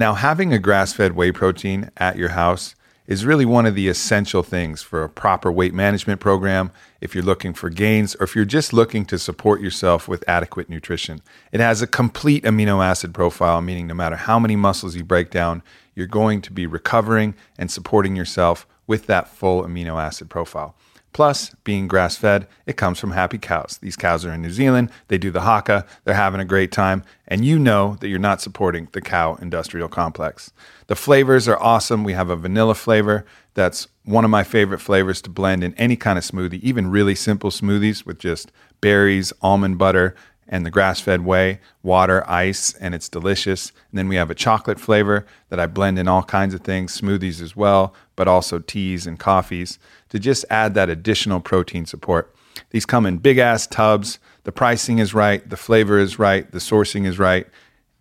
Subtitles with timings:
[0.00, 2.74] Now, having a grass fed whey protein at your house
[3.06, 7.22] is really one of the essential things for a proper weight management program if you're
[7.22, 11.20] looking for gains or if you're just looking to support yourself with adequate nutrition.
[11.52, 15.30] It has a complete amino acid profile, meaning no matter how many muscles you break
[15.30, 15.62] down,
[15.94, 20.74] you're going to be recovering and supporting yourself with that full amino acid profile.
[21.12, 23.78] Plus, being grass fed, it comes from happy cows.
[23.82, 27.02] These cows are in New Zealand, they do the haka, they're having a great time,
[27.26, 30.52] and you know that you're not supporting the cow industrial complex.
[30.86, 32.04] The flavors are awesome.
[32.04, 35.96] We have a vanilla flavor that's one of my favorite flavors to blend in any
[35.96, 40.14] kind of smoothie, even really simple smoothies with just berries, almond butter,
[40.48, 43.70] and the grass fed whey, water, ice, and it's delicious.
[43.90, 47.00] And then we have a chocolate flavor that I blend in all kinds of things,
[47.00, 49.78] smoothies as well, but also teas and coffees
[50.10, 52.34] to just add that additional protein support.
[52.70, 54.18] These come in big ass tubs.
[54.44, 57.46] The pricing is right, the flavor is right, the sourcing is right,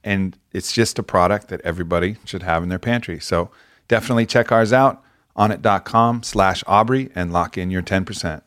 [0.04, 3.20] and it's just a product that everybody should have in their pantry.
[3.20, 3.52] So
[3.88, 5.04] definitely check ours out
[5.40, 8.42] onnit.com slash Aubrey and lock in your 10%.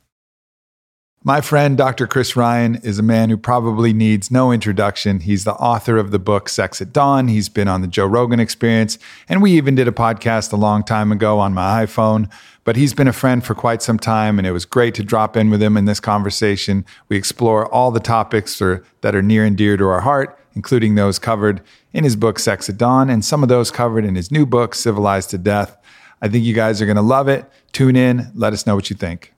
[1.25, 2.09] My friend, Dr.
[2.09, 5.21] Chris Ryan, is a man who probably needs no introduction.
[5.21, 7.29] He's the author of the book Sex at Dawn.
[7.29, 10.83] He's been on the Joe Rogan experience, and we even did a podcast a long
[10.83, 12.29] time ago on my iPhone.
[12.65, 15.37] But he's been a friend for quite some time, and it was great to drop
[15.37, 16.85] in with him in this conversation.
[17.09, 20.97] We explore all the topics or, that are near and dear to our heart, including
[20.97, 21.63] those covered
[21.93, 24.75] in his book Sex at Dawn, and some of those covered in his new book,
[24.75, 25.77] Civilized to Death.
[26.21, 27.49] I think you guys are going to love it.
[27.71, 29.33] Tune in, let us know what you think.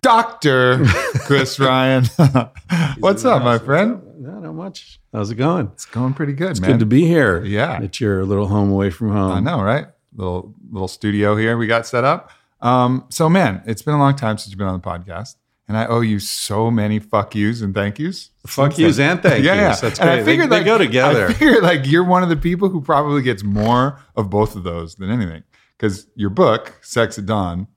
[0.00, 0.84] Dr.
[1.26, 2.04] Chris Ryan.
[2.98, 4.02] What's up, my friend?
[4.18, 5.00] Not much.
[5.12, 5.68] How's it going?
[5.74, 6.72] It's going pretty good, It's man.
[6.72, 7.44] good to be here.
[7.44, 7.72] Yeah.
[7.82, 9.32] At your little home away from home.
[9.32, 9.86] I know, right?
[10.14, 12.30] Little little studio here we got set up.
[12.60, 15.36] Um, so man, it's been a long time since you've been on the podcast.
[15.68, 18.30] And I owe you so many fuck yous and thank yous.
[18.46, 19.12] Fuck yous then.
[19.12, 19.82] and thank yeah, yous.
[19.82, 19.88] Yeah.
[19.88, 20.24] That's And I great.
[20.24, 21.26] They- figured, they like, go together.
[21.28, 24.62] I figured like you're one of the people who probably gets more of both of
[24.64, 25.42] those than anything.
[25.76, 27.68] Because your book, Sex at Dawn,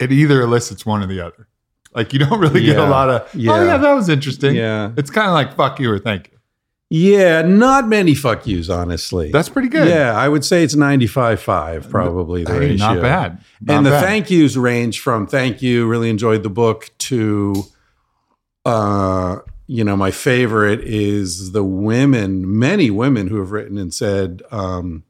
[0.00, 1.46] it either elicits one or the other.
[1.94, 3.64] Like you don't really get a lot of, oh Yeah.
[3.64, 4.56] yeah, that was interesting.
[4.56, 4.92] Yeah.
[4.96, 6.38] It's kind of like fuck you or thank you.
[6.90, 9.32] Yeah, not many fuck yous, honestly.
[9.32, 9.88] That's pretty good.
[9.88, 12.76] Yeah, I would say it's 95-5 probably the Hey, ratio.
[12.94, 13.38] not bad.
[13.60, 14.04] Not and the bad.
[14.04, 17.64] thank yous range from thank you, really enjoyed the book to
[18.64, 24.42] uh you know, my favorite is the women, many women who have written and said,
[24.50, 25.04] um,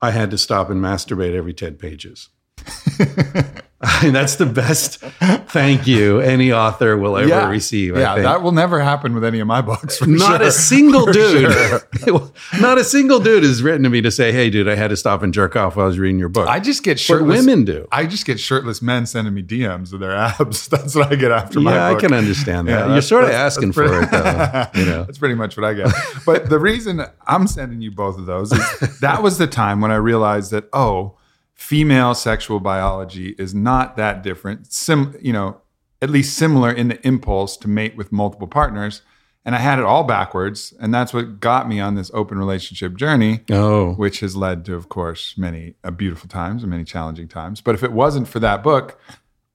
[0.00, 2.28] I had to stop and masturbate every 10 pages.
[3.82, 7.96] I mean, that's the best thank you any author will ever receive.
[7.96, 8.24] I Yeah, think.
[8.24, 10.04] that will never happen with any of my books.
[10.04, 10.48] Not sure.
[10.48, 12.30] a single For dude, sure.
[12.60, 14.96] not a single dude has written to me to say, "Hey, dude, I had to
[14.96, 17.38] stop and jerk off while I was reading your book." I just get shirtless.
[17.46, 17.86] women do.
[17.92, 20.66] I just get shirtless men sending me DMs of their abs.
[20.68, 22.92] That's what I get after my yeah, I can understand Yeah, that.
[22.92, 24.66] You're sort of asking that's for it, though.
[24.74, 25.92] You know, That's pretty much what I get.
[26.26, 29.92] But the reason I'm sending you both of those is that was the time when
[29.92, 31.14] I realized that oh,
[31.58, 34.72] female sexual biology is not that different.
[34.72, 35.60] Sim, you know,
[36.00, 39.02] at least similar in the impulse to mate with multiple partners.
[39.44, 42.96] And I had it all backwards, and that's what got me on this open relationship
[42.96, 43.40] journey.
[43.50, 47.60] oh, which has led to, of course, many uh, beautiful times and many challenging times.
[47.60, 49.00] But if it wasn't for that book,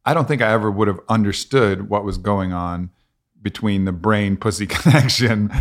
[0.04, 2.89] I don't think I ever would have understood what was going on
[3.42, 5.51] between the brain pussy connection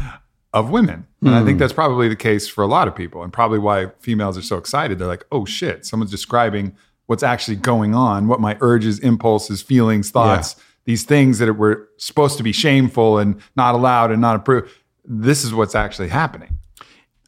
[0.52, 1.06] of women.
[1.22, 3.86] And I think that's probably the case for a lot of people, and probably why
[4.00, 4.98] females are so excited.
[4.98, 6.76] They're like, oh shit, someone's describing
[7.06, 12.36] what's actually going on, what my urges, impulses, feelings, thoughts, these things that were supposed
[12.38, 14.70] to be shameful and not allowed and not approved.
[15.04, 16.58] This is what's actually happening.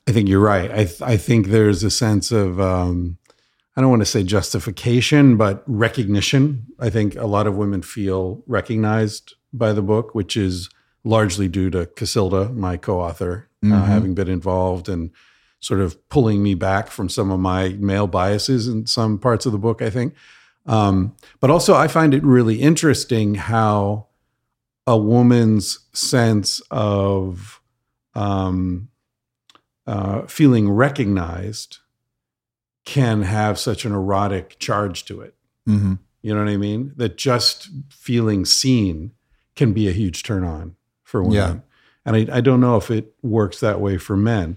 [0.08, 0.70] I think you're right.
[0.70, 3.16] I th- I think there's a sense of um,
[3.76, 6.66] I don't want to say justification, but recognition.
[6.78, 10.68] I think a lot of women feel recognized by the book, which is
[11.04, 13.86] largely due to Cacilda, my co-author, uh, Mhm.
[13.86, 15.10] having been involved and
[15.60, 19.52] sort of pulling me back from some of my male biases in some parts of
[19.52, 19.80] the book.
[19.82, 20.14] I think,
[20.66, 24.06] um, but also I find it really interesting how
[24.86, 27.60] a woman's sense of
[28.14, 28.88] um,
[29.86, 31.78] uh, feeling recognized
[32.84, 35.34] can have such an erotic charge to it.
[35.66, 36.92] hmm You know what I mean?
[36.96, 39.12] That just feeling seen
[39.56, 40.76] can be a huge turn on
[41.14, 41.34] for women.
[41.36, 41.56] Yeah.
[42.12, 44.56] And I, I don't know if it works that way for men.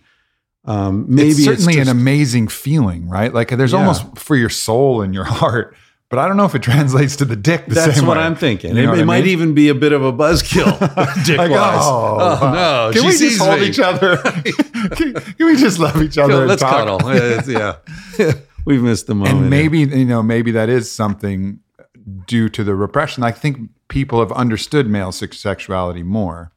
[0.66, 3.32] Um, maybe it's certainly just, an amazing feeling, right?
[3.32, 3.80] Like there's Yeah.
[3.80, 5.76] almost for your soul and your heart,
[6.10, 8.24] but I don't know if it translates to the dick the That's what way.
[8.24, 8.76] I'm thinking.
[8.76, 9.30] You it know it I might mean?
[9.34, 10.78] even be a bit of a buzzkill,
[11.26, 11.80] dick Like, wise.
[11.84, 12.92] oh, Oh, no.
[12.92, 13.68] Can we just hold me.
[13.68, 14.18] each other?
[14.18, 16.46] can, can we just love each other?
[16.48, 16.86] Let's talk?
[16.88, 17.48] cuddle.
[17.48, 18.34] Yeah.
[18.66, 19.38] We've missed the moment.
[19.38, 21.60] and maybe you know maybe that is something
[22.26, 26.52] due to the repression i think people have understood male sexuality more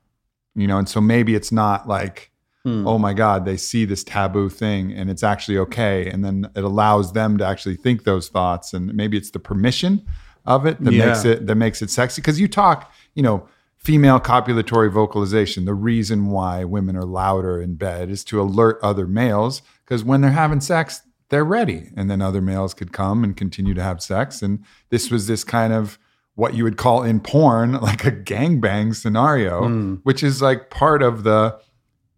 [0.54, 2.28] you know and so maybe it's not like
[2.64, 2.86] Hmm.
[2.86, 6.62] oh my god they see this taboo thing and it's actually okay and then it
[6.62, 10.04] allows them to actually think those thoughts and maybe it's the permission
[10.44, 11.06] of it that Yeah.
[11.06, 13.48] makes it that makes it sexy because you talk you know
[13.78, 19.06] female copulatory vocalization the reason why women are louder in bed is to alert other
[19.06, 23.36] males because when they're having sex they're ready and then other males could come and
[23.36, 25.98] continue to have sex and this was this kind of
[26.34, 29.94] what you would call in porn like a gangbang scenario Hmm.
[30.02, 31.58] which is like part of the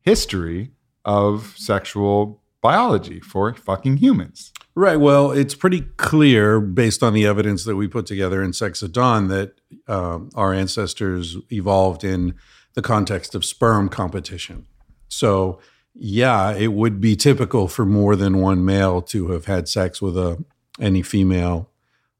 [0.00, 0.72] history
[1.04, 4.96] of sexual biology for fucking humans Right.
[4.96, 8.92] Well, it's pretty clear based on the evidence that we put together in Sex at
[8.92, 12.34] Dawn that um, our ancestors evolved in
[12.72, 14.64] the context of sperm competition.
[15.08, 15.60] So,
[15.94, 20.16] yeah, it would be typical for more than one male to have had sex with
[20.16, 20.42] a
[20.80, 21.68] any female.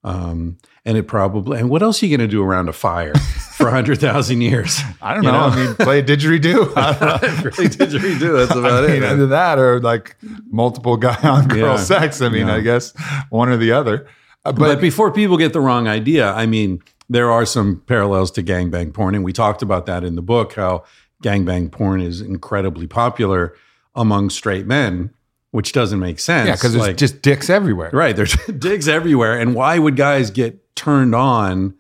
[0.05, 3.15] Um, and it probably and what else are you going to do around a fire
[3.57, 4.81] for hundred thousand years?
[5.03, 5.55] i don't You know, know?
[5.55, 6.75] i mean play a didgeridoo
[7.57, 8.37] really didgeridoo.
[8.47, 9.13] That's about I mean, it.
[9.13, 10.17] either that or like
[10.51, 11.77] multiple guy on girl Yeah.
[11.77, 12.21] sex.
[12.21, 12.57] I mean, Yeah.
[12.57, 12.93] I guess
[13.31, 14.07] one or the other.
[14.45, 18.33] Uh, But, but before people get the wrong idea, I mean, there are some parallels
[18.33, 20.55] to gangbang porn, and we talked about that in the book.
[20.55, 20.83] How
[21.23, 23.55] gangbang porn is incredibly popular
[23.95, 25.11] among straight men,
[25.51, 26.47] which doesn't make sense.
[26.49, 27.91] yeah, because there's Like- just dicks everywhere.
[27.93, 31.75] right, there's dicks everywhere, and why would guys get turned on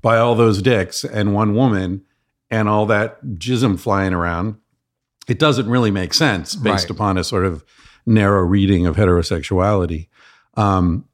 [0.00, 2.02] by all those dicks and one woman
[2.50, 4.56] and all that jism flying around?
[5.28, 6.90] It doesn't really make sense based Right.
[6.90, 7.64] upon a sort of
[8.06, 10.08] narrow reading of heterosexuality.
[10.56, 11.04] Um,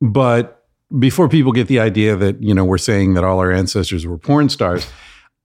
[0.00, 0.64] but
[0.98, 4.18] before people get the idea that you know we're saying that all our ancestors were
[4.18, 4.86] porn stars,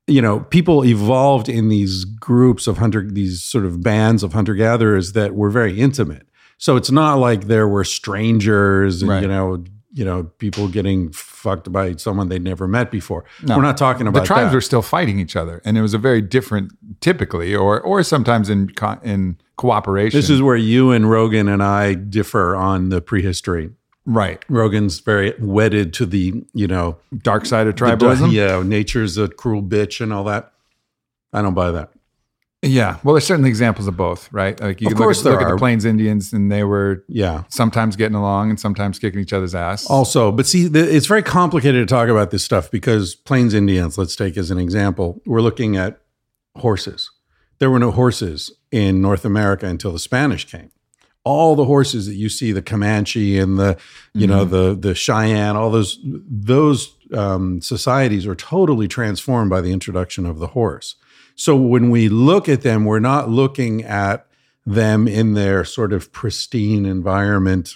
[0.08, 4.54] you know, people evolved in these groups of hunter, these sort of bands of hunter
[4.56, 6.26] gatherers that were very intimate.
[6.58, 9.22] So it's not like there were strangers, and, Right.
[9.22, 9.64] you know,
[9.94, 13.26] you know, people getting fucked by someone they'd never met before.
[13.44, 13.56] No.
[13.58, 14.56] We're not talking about The tribes that.
[14.56, 16.72] were still fighting each other, and it was a very different,
[17.02, 20.18] typically, or or sometimes in co- in cooperation.
[20.18, 23.72] this is where you and Rogan and I differ on the prehistory.
[24.08, 24.44] Right.
[24.50, 28.32] Rogan's very wedded to the, you know, Dark side of tribalism.
[28.32, 30.52] yeah, nature's a cruel bitch and all that.
[31.34, 31.92] I don't buy that.
[32.64, 32.98] Yeah.
[33.04, 34.60] Well, there's certainly examples of both, right?
[34.60, 37.44] Like you Of look, course at, look at the Plains Indians, and they were Yeah.
[37.50, 39.86] sometimes getting along and sometimes kicking each other's ass.
[39.86, 44.00] Also, but see, the, it's very complicated to talk about this stuff because Plains Indians,
[44.00, 46.02] let's take as an example, we're looking at
[46.56, 47.12] horses.
[47.60, 50.72] There were no horses in North America until the Spanish came.
[51.28, 53.78] All the horses that you see, the Comanche and the,
[54.14, 59.72] you know, the the Cheyenne, all those those um, societies were totally transformed by the
[59.72, 60.96] introduction of the horse.
[61.36, 64.26] So when we look at them, we're not looking at
[64.66, 67.76] them in their sort of pristine environment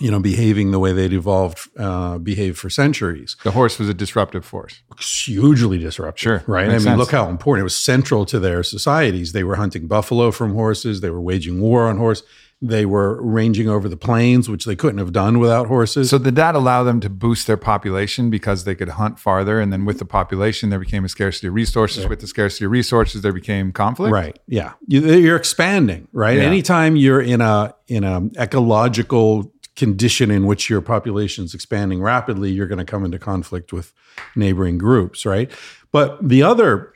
[0.00, 3.36] you know, behaving the way they'd evolved, uh, behaved for centuries.
[3.44, 4.82] the horse was a disruptive force.
[4.98, 6.20] Hugely disruptive.
[6.20, 6.42] Sure.
[6.46, 6.66] Right.
[6.66, 6.98] I mean, sense.
[6.98, 9.32] look how important it was central to their societies.
[9.32, 11.00] They were hunting buffalo from horses.
[11.00, 12.22] They were waging war on horse.
[12.66, 16.08] They were ranging over the plains, which they couldn't have done without horses.
[16.08, 19.70] So did that allow them to boost their population because they could hunt farther, and
[19.70, 22.08] then with the population there became a scarcity of resources.
[22.08, 24.12] With the scarcity of resources, there became conflict.
[24.12, 24.38] Right.
[24.46, 24.72] Yeah.
[24.86, 26.08] You, you're expanding.
[26.12, 26.38] Right.
[26.38, 26.44] Yeah.
[26.44, 32.66] Anytime you're in a in a ecological condition in which your population's expanding rapidly, you're
[32.66, 33.92] going to come into conflict with
[34.36, 35.26] neighboring groups.
[35.26, 35.50] Right.
[35.92, 36.93] But the other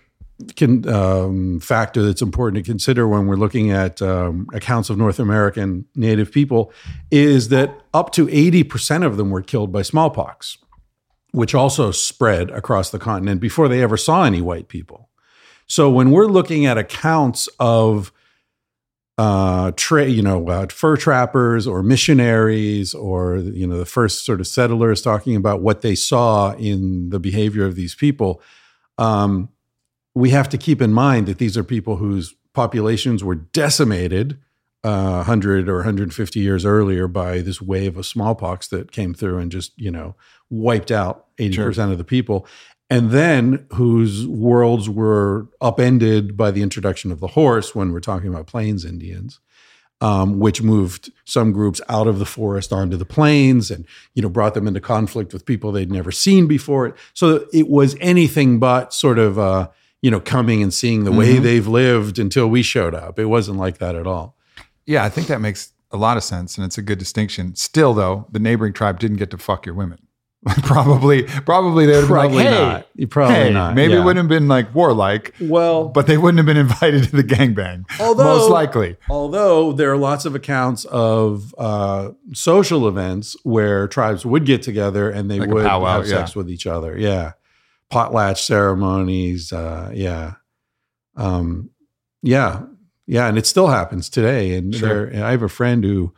[0.56, 5.18] can, um, factor that's important to consider when we're looking at um, accounts of North
[5.18, 6.72] American Native people
[7.10, 10.58] is that up to 80% of them were killed by smallpox,
[11.32, 15.08] which also spread across the continent before they ever saw any white people.
[15.66, 18.12] So when we're looking at accounts of
[19.18, 24.40] uh, tra- you know, uh, fur trappers or missionaries or you know the first sort
[24.40, 28.40] of settlers talking about what they saw in the behavior of these people.
[28.96, 29.48] Um,
[30.14, 34.38] we have to keep in mind that these are people whose populations were decimated
[34.84, 39.50] uh, 100 or 150 years earlier by this wave of smallpox that came through and
[39.50, 40.14] just you know
[40.50, 41.90] wiped out 80% Sure.
[41.92, 42.46] of the people
[42.90, 48.28] and then whose worlds were upended by the introduction of the horse when we're talking
[48.28, 49.40] about plains indians
[50.00, 53.84] um, which moved some groups out of the forest onto the plains and
[54.14, 57.96] you know brought them into conflict with people they'd never seen before so it was
[58.00, 59.68] anything but sort of uh,
[60.02, 61.42] you know coming and seeing the way Mhm.
[61.42, 64.36] they've lived until we showed up it wasn't like that at all
[64.86, 67.54] Yeah, I think that makes a lot of sense, and it's a good distinction.
[67.56, 69.98] Still, though, the neighboring tribe didn't get to fuck your women.
[70.62, 72.86] probably, probably they would have been Probably like, "Hey, not.
[72.94, 73.74] You probably hey," not.
[73.74, 74.00] Maybe yeah.
[74.00, 77.24] it wouldn't have been like warlike, Well, but they wouldn't have been invited to the
[77.24, 77.84] gangbang.
[78.00, 84.24] Although- most likely, although there are lots of accounts of uh, social events where tribes
[84.24, 86.96] would get together and they Like would powwow, have sex with each other.
[86.98, 87.32] Yeah,
[87.92, 89.52] potlatch ceremonies.
[89.52, 90.34] Uh, yeah,
[91.16, 91.70] um,
[92.22, 92.62] yeah,
[93.06, 94.54] yeah, and it still happens today.
[94.54, 95.10] And Sure.
[95.10, 96.12] there, I have a friend who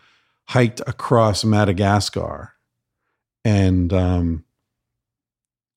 [0.49, 2.55] hiked across Madagascar,
[3.45, 4.45] and um,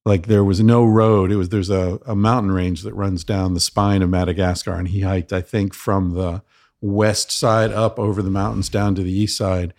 [0.06, 1.32] like there was no road.
[1.32, 4.88] It was there's a, a mountain range that runs down the spine of Madagascar, and
[4.88, 6.42] he hiked, I think, from the
[6.82, 9.74] west side up over the mountains down to the east side.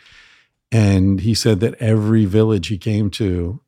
[0.73, 3.61] And he said that every village he came to,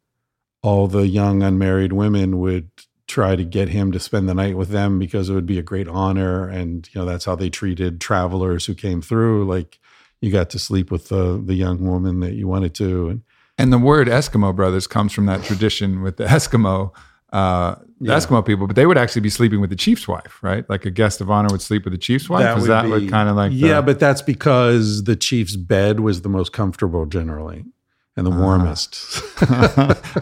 [0.66, 2.68] all the young unmarried women would
[3.06, 5.62] try to get him to spend the night with them because it would be a
[5.62, 6.49] great honor.
[6.49, 9.46] And you know that's how they treated travelers who came through.
[9.46, 9.78] Like
[10.20, 13.23] you got to sleep with the the young woman that you wanted to, and
[13.56, 16.90] and the word Eskimo brothers comes from that tradition with the Eskimo.
[17.32, 18.16] Uh, the Yeah.
[18.16, 20.68] Eskimo people, but they would actually be sleeping with the chief's wife, right?
[20.68, 22.58] Like a guest of honor would sleep with the chief's wife.
[22.58, 23.52] Is that be- what kind of like?
[23.52, 27.64] the- yeah, but that's because the chief's bed was the most comfortable generally
[28.16, 28.40] and the Ah.
[28.40, 28.96] warmest.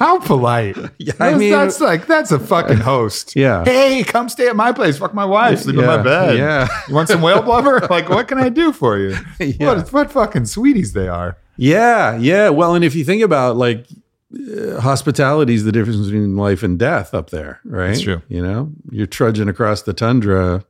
[0.01, 0.77] How polite.
[0.99, 3.35] Yeah, That's, I mean, that's like that's a fucking host.
[3.37, 3.65] yeah.
[3.65, 4.99] Hey, come stay at my place.
[4.99, 5.61] Fuck my wife.
[5.61, 6.37] Sleep in my bed.
[6.39, 6.69] yeah.
[6.89, 7.81] You want some whale blubber?
[7.91, 9.17] like, what can I do for you?
[9.39, 9.67] Yeah.
[9.75, 11.37] What what fucking sweeties they are.
[11.57, 12.49] Yeah, yeah.
[12.49, 13.87] Well, and if you think about like
[14.35, 17.89] uh, hospitality is the difference between life and death up there, right?
[17.89, 18.23] That's true.
[18.29, 20.65] You know, you're trudging across the tundra.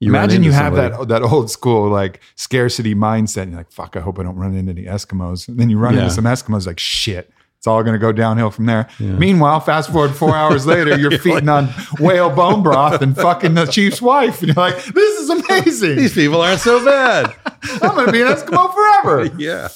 [0.00, 0.96] You Imagine you have somebody.
[0.96, 3.42] that that old school like scarcity mindset.
[3.42, 5.46] And you're like, fuck, I hope I don't run into any Eskimos.
[5.46, 6.04] And then you run Yeah.
[6.04, 7.30] into some Eskimos, like shit.
[7.58, 8.88] It's all going to go downhill from there.
[8.98, 9.08] Yeah.
[9.12, 13.66] Meanwhile, fast forward four hours later, you're feeding on whale bone broth and fucking the
[13.66, 15.96] chief's wife, and you're like, "This is amazing.
[15.96, 17.34] These people aren't so bad.
[17.82, 19.68] I'm going to be an Eskimo forever." yeah,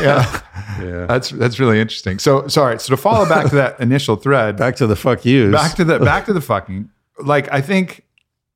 [0.00, 0.40] Yeah,
[0.82, 1.06] yeah.
[1.06, 2.18] that's that's really interesting.
[2.18, 2.80] So, sorry.
[2.80, 5.52] So to follow back to that initial thread, Back to the fuck yous.
[5.52, 6.90] back to the back to the fucking
[7.24, 8.02] like i think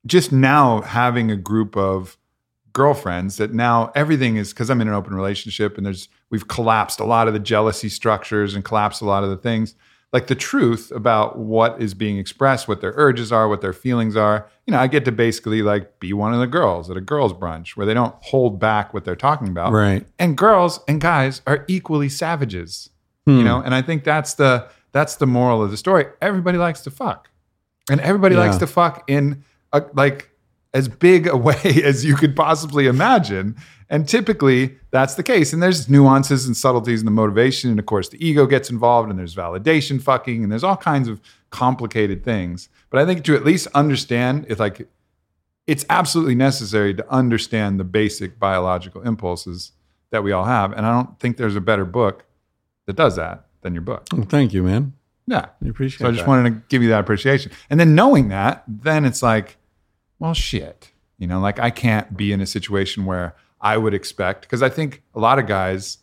[0.07, 2.17] just now having a group of
[2.73, 6.99] girlfriends that now everything is because i'm in an open relationship and there's we've collapsed
[6.99, 9.73] a lot of the jealousy structures and collapsed a lot of the things.
[10.13, 14.15] Like the truth about what is being expressed what their urges are what their feelings
[14.15, 17.01] are you know i get to basically like be one of the girls at a
[17.01, 19.73] girls brunch where they don't hold back what they're talking about.
[19.73, 20.05] Right.
[20.17, 22.89] and girls and guys are equally savages
[23.25, 23.39] Hmm.
[23.39, 26.05] you know and i think that's the that's the moral of the story.
[26.21, 27.29] Everybody likes to fuck.
[27.91, 29.43] And everybody likes to fuck in
[29.93, 30.29] like
[30.73, 33.55] as big a way as you could possibly imagine.
[33.89, 35.53] And typically that's the case.
[35.53, 37.69] And there's nuances and subtleties in the motivation.
[37.69, 41.07] And of course the ego gets involved and there's validation fucking and there's all kinds
[41.07, 42.69] of complicated things.
[42.89, 44.87] But i think to at least understand it's like
[45.65, 49.73] it's absolutely necessary to understand the basic biological impulses
[50.11, 50.73] that we all have.
[50.73, 52.25] And i don't think there's a better book
[52.85, 54.05] that does that than your book.
[54.13, 54.93] Well, thank you, man.
[55.27, 55.99] Yeah I appreciate.
[55.99, 56.27] so I just that.
[56.29, 57.51] wanted to give you that appreciation.
[57.69, 59.57] And then knowing that, then it's like,
[60.19, 60.91] well, shit.
[61.19, 64.69] You know, like I can't be in a situation where I would expect, because I
[64.69, 65.97] think a lot of guys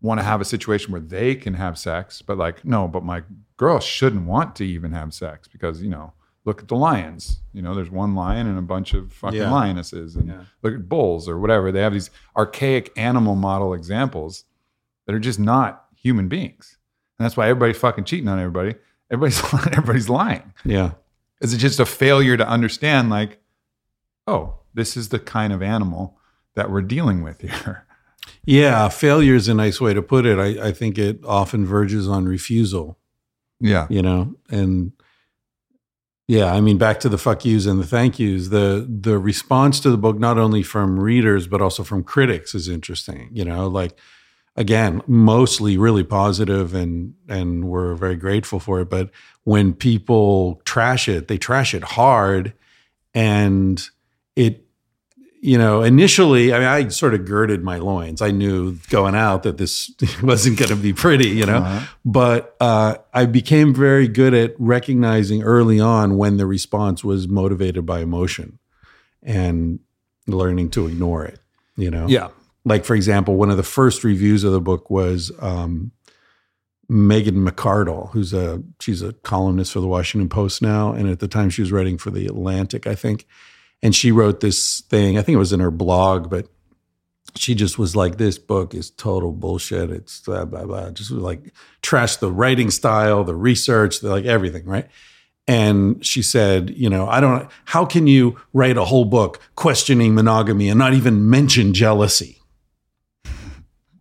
[0.00, 3.22] want to have a situation where they can have sex, but like, no, but my
[3.56, 6.12] girl shouldn't want to even have sex because, you know,
[6.46, 7.40] look at the lions.
[7.54, 9.50] You know, there's one lion and a bunch of fucking Yeah.
[9.50, 10.14] lionesses.
[10.16, 10.40] And Yeah.
[10.62, 11.70] look at bulls or whatever.
[11.72, 14.44] They have these archaic animal model examples
[15.06, 16.76] that are just not human beings.
[17.24, 18.74] That's why everybody's fucking cheating on everybody.
[19.10, 20.52] Everybody's everybody's lying.
[20.64, 20.92] Yeah.
[21.40, 23.40] Is it just a failure to understand like,
[24.26, 26.18] oh, this is the kind of animal
[26.54, 27.86] that we're dealing with here?
[28.44, 28.88] Yeah.
[28.88, 30.38] Failure is a nice way to put it.
[30.38, 32.98] I, I think it often verges on refusal.
[33.60, 33.86] Yeah.
[33.88, 34.92] you know and
[36.26, 39.80] yeah i mean back to the fuck yous and the thank yous the the response
[39.80, 43.66] to the book not only from readers but also from critics is interesting you know
[43.68, 43.98] like
[44.56, 49.10] again mostly really positive and and we're very grateful for it but
[49.44, 52.52] when people trash it they trash it hard
[53.14, 53.88] and
[54.36, 54.60] it
[55.46, 58.22] you know, initially, I mean, I sort of girded my loins.
[58.22, 59.90] I knew going out that this
[60.22, 61.86] wasn't going to be pretty, you know, Uh-huh.
[62.02, 67.84] but uh, I became very good at recognizing early on when the response was motivated
[67.84, 68.58] by emotion
[69.22, 69.80] and
[70.26, 71.38] learning to ignore it,
[71.76, 72.06] you know?
[72.08, 72.28] Yeah.
[72.64, 75.92] Like, for example, one of the first reviews of the book was um,
[76.88, 81.28] Megan McArdle, who's a she's a columnist for the Washington Post now, and at the
[81.28, 83.26] time she was writing for the Atlantic, I think.
[83.82, 85.18] And she wrote this thing.
[85.18, 86.48] I think it was in her blog, but
[87.34, 89.90] she just was like, "This book is total bullshit.
[89.90, 91.52] It's blah blah blah." Just like
[91.82, 94.88] trash the writing style, the research, the, like everything, right?
[95.46, 97.50] And she said, "You know, I don't.
[97.66, 102.40] How can you write a whole book questioning monogamy and not even mention jealousy?"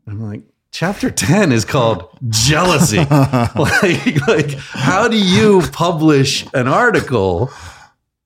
[0.07, 2.97] I'm like, chapter 10 is called jealousy.
[3.55, 7.51] like, like, how do you publish an article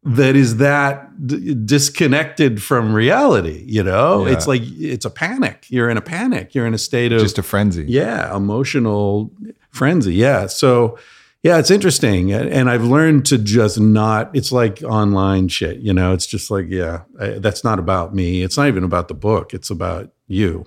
[0.04, 3.64] that is that d- disconnected from reality?
[3.68, 4.34] You know, Yeah.
[4.34, 5.66] it's like, it's a panic.
[5.70, 6.56] You're in a panic.
[6.56, 7.86] You're in a state of, Just a frenzy.
[7.88, 9.32] yeah, emotional
[9.72, 10.16] frenzy.
[10.16, 10.48] Yeah.
[10.48, 10.98] So,
[11.44, 12.34] yeah, it's interesting.
[12.34, 16.66] And I've learned to just not, it's like online shit, you know, it's just like,
[16.70, 18.42] yeah, I, that's not about me.
[18.42, 19.54] It's not even about the book.
[19.54, 20.66] It's about you.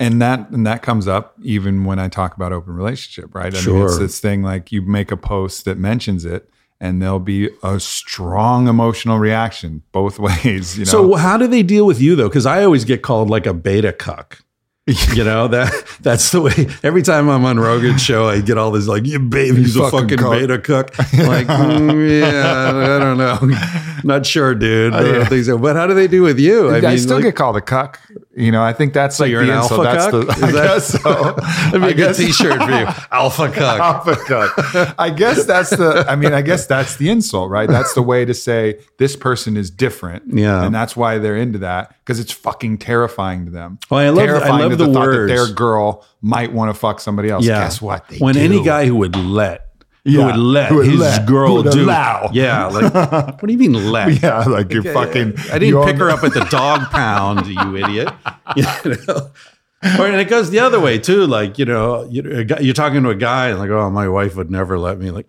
[0.00, 3.52] And that and that comes up even when I talk about open relationship, right?
[3.52, 3.86] I mean, Sure.
[3.86, 6.48] it's this thing like you make a post that mentions it,
[6.80, 10.78] and there'll be a strong emotional reaction both ways.
[10.78, 12.28] You know, So how do they deal with you though?
[12.28, 14.40] Because I always get called like a beta cuck.
[15.14, 15.72] you know that
[16.02, 16.68] that's the way.
[16.82, 20.18] Every time I'm on Rogan's show, I get all this like, "You baby's a fucking
[20.18, 23.38] fucking cuck." beta cuck." I'm like, mm, yeah, I don't know,
[24.02, 24.92] not sure, dude.
[24.94, 25.42] Oh, I yeah.
[25.42, 25.58] so.
[25.58, 26.74] But how do they do with you?
[26.74, 28.00] I, mean, still like, get called a cuck.
[28.36, 29.86] You know, I think that's like you're an the insult.
[29.86, 30.38] alpha That's cuck?
[30.40, 31.32] the, I that- guess so.
[31.70, 33.80] That'd be I a good guess- T-shirt for you, alpha cuck.
[33.80, 34.94] alpha cuck.
[34.98, 36.04] I guess that's the.
[36.08, 37.68] I mean, I guess that's the insult, right?
[37.68, 40.24] That's the way to say this person is different.
[40.34, 40.64] Yeah.
[40.64, 43.78] and that's why they're into that because it's fucking terrifying to them.
[43.90, 45.30] Well, I love- I love to the thought words.
[45.30, 47.44] that their girl might want to fuck somebody else.
[47.44, 47.60] Yeah.
[47.60, 48.08] Guess what?
[48.08, 48.40] They when do.
[48.40, 49.68] any guy who would let.
[50.06, 50.20] Yeah.
[50.20, 51.26] Who would let Who would his let.
[51.26, 51.84] girl do?
[51.84, 52.28] allow.
[52.32, 52.92] Yeah, like
[53.40, 54.22] what do you mean let?
[54.22, 55.34] yeah, like you're fucking.
[55.50, 58.08] I didn't pick her up at the dog pound, you idiot.
[58.56, 58.64] You
[59.08, 59.30] know?
[59.98, 61.26] Or, and it goes the other way too.
[61.26, 64.50] Like you know, you, you're talking to a guy and like, oh, my wife would
[64.50, 65.10] never let me.
[65.10, 65.26] Like,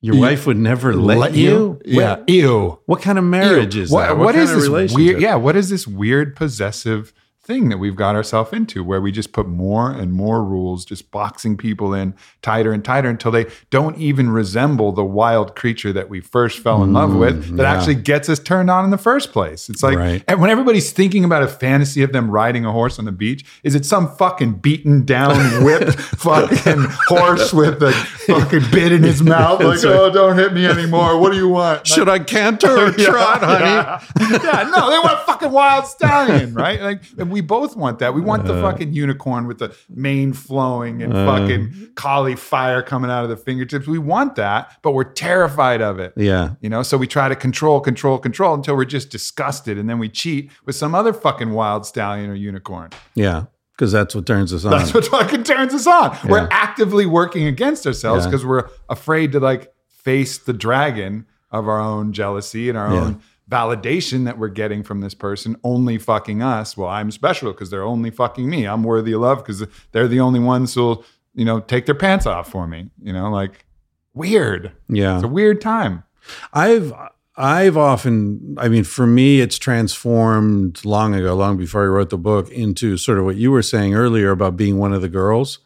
[0.00, 1.80] your You- wife would never let, you?
[1.84, 2.78] Yeah, What, ew.
[2.86, 4.16] what kind of marriage is What- that?
[4.18, 5.20] what kind is this weird?
[5.20, 7.12] Yeah, what is this weird possessive
[7.50, 11.10] thing that we've got ourselves into, where we just put more and more rules, just
[11.10, 16.08] boxing people in tighter and tighter until they don't even resemble the wild creature that
[16.08, 17.74] we first fell in love with, mm, that yeah.
[17.74, 19.68] actually gets us turned on in the first place.
[19.68, 20.22] It's like Right.
[20.28, 23.44] and when everybody's thinking about a fantasy of them riding a horse on the beach,
[23.64, 27.90] is it some fucking beaten down, whipped fucking horse with a
[28.28, 29.60] fucking bit in his mouth?
[29.70, 31.18] Like, oh, don't hit me anymore.
[31.18, 31.86] What do you want?
[31.86, 33.64] Should I canter or trot, honey?
[33.64, 34.00] Yeah.
[34.20, 36.80] Yeah, no, they want a fucking wild stallion, right?
[36.80, 38.12] Like, and we both want that.
[38.14, 38.62] We want the Uh.
[38.62, 43.86] fucking unicorn with the mane flowing and fucking collie fire coming out of the fingertips.
[43.86, 46.12] We want that, but we're terrified of it.
[46.16, 46.50] Yeah.
[46.60, 49.98] You know, so we try to control, control, control until we're just disgusted, and then
[49.98, 52.90] we cheat with some other fucking wild stallion or unicorn.
[53.14, 53.44] Yeah.
[53.72, 54.72] Because that's what turns us on.
[54.72, 56.10] That's what fucking turns us on.
[56.24, 56.30] Yeah.
[56.30, 58.30] We're actively working against ourselves Yeah.
[58.30, 63.00] because we're afraid to like face the dragon of our own jealousy and our Yeah.
[63.00, 63.20] own
[63.50, 66.76] validation that we're getting from this person only fucking us.
[66.76, 68.64] Well, I'm special because they're only fucking me.
[68.64, 72.26] I'm worthy of love because they're the only ones who'll, you know, take their pants
[72.26, 72.90] off for me.
[73.02, 73.66] You know, like
[74.14, 74.72] weird.
[74.88, 75.16] yeah.
[75.16, 76.04] It's a weird time.
[76.52, 76.92] I've
[77.36, 82.18] I've often I mean for me it's transformed long ago, long before I wrote the
[82.18, 85.58] book into sort of what you were saying earlier about being one of the girls.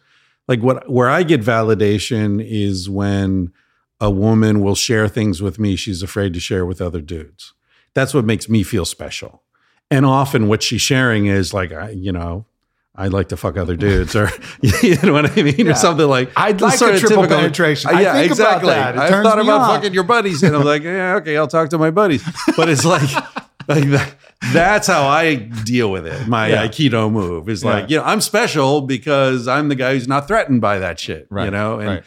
[0.49, 3.53] Like what where I get validation is when
[4.01, 7.53] a woman will share things with me she's afraid to share with other dudes.
[7.95, 9.43] That's what makes me feel special.
[9.91, 12.47] And often what she's sharing is like I, you know,
[12.97, 14.31] I'd like to fuck other dudes, or
[14.83, 15.73] you know what I mean, Yeah.
[15.73, 16.31] or something like.
[16.37, 17.91] I'd like sort a of triple typical- penetration.
[17.91, 18.71] Uh, I yeah, think about exactly.
[18.71, 18.95] that.
[18.95, 19.75] It I've turns thought about on.
[19.77, 22.23] fucking your buddies, and I'm like, yeah, okay, I'll talk to my buddies.
[22.57, 23.11] But it's like,
[23.69, 24.15] like that,
[24.53, 26.29] that's how I deal with it.
[26.29, 26.67] My Yeah.
[26.69, 30.61] Aikido move is like, you know, I'm special because I'm the guy who's not threatened
[30.61, 31.27] by that shit.
[31.31, 32.05] Right, You know, and right.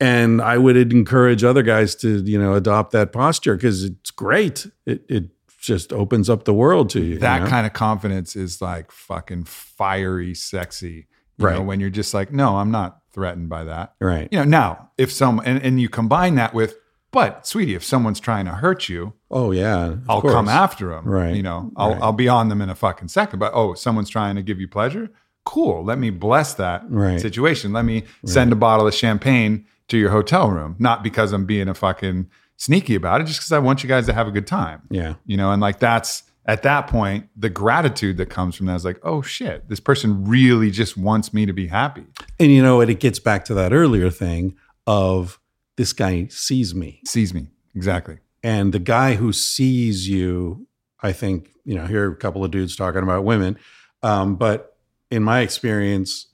[0.00, 4.66] And I would encourage other guys to you know adopt that posture because it's great.
[4.86, 5.24] It it
[5.60, 7.14] just opens up the world to you.
[7.14, 7.48] you that know?
[7.48, 11.06] kind of confidence is like fucking fiery, sexy.
[11.36, 11.54] You Right.
[11.56, 13.94] know, when you're just like, no, I'm not threatened by that.
[14.00, 14.28] right.
[14.32, 16.74] You know, now if some and, and you combine that with,
[17.12, 20.32] but sweetie, if someone's trying to hurt you, Oh yeah, I'll course.
[20.34, 21.04] come after them.
[21.06, 21.34] Right.
[21.34, 22.02] You know, I'll Right.
[22.02, 23.38] I'll be on them in a fucking second.
[23.40, 25.10] But oh, someone's trying to give you pleasure.
[25.44, 25.84] Cool.
[25.84, 27.20] Let me bless that Right.
[27.20, 27.72] situation.
[27.72, 31.68] Let me send a bottle of champagne to your hotel room, not because I'm being
[31.68, 34.46] a fucking sneaky about it, just because I want you guys to have a good
[34.46, 35.14] time Yeah.
[35.26, 38.84] you know and like that's at that point, the gratitude that comes from that is
[38.84, 42.06] like, oh shit, this person really just wants me to be happy.
[42.40, 45.38] And you know, and it gets back to that earlier thing of
[45.76, 47.02] this guy sees me.
[47.04, 47.48] Sees me.
[47.74, 48.20] Exactly.
[48.42, 50.66] And the guy who sees you,
[51.02, 53.58] I think, you know, here are a couple of dudes talking about women.
[54.02, 54.74] Um, but
[55.10, 56.28] in my experience,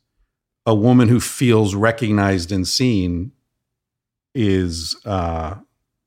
[0.65, 3.33] a woman who feels recognized and seen
[4.35, 5.57] is uh,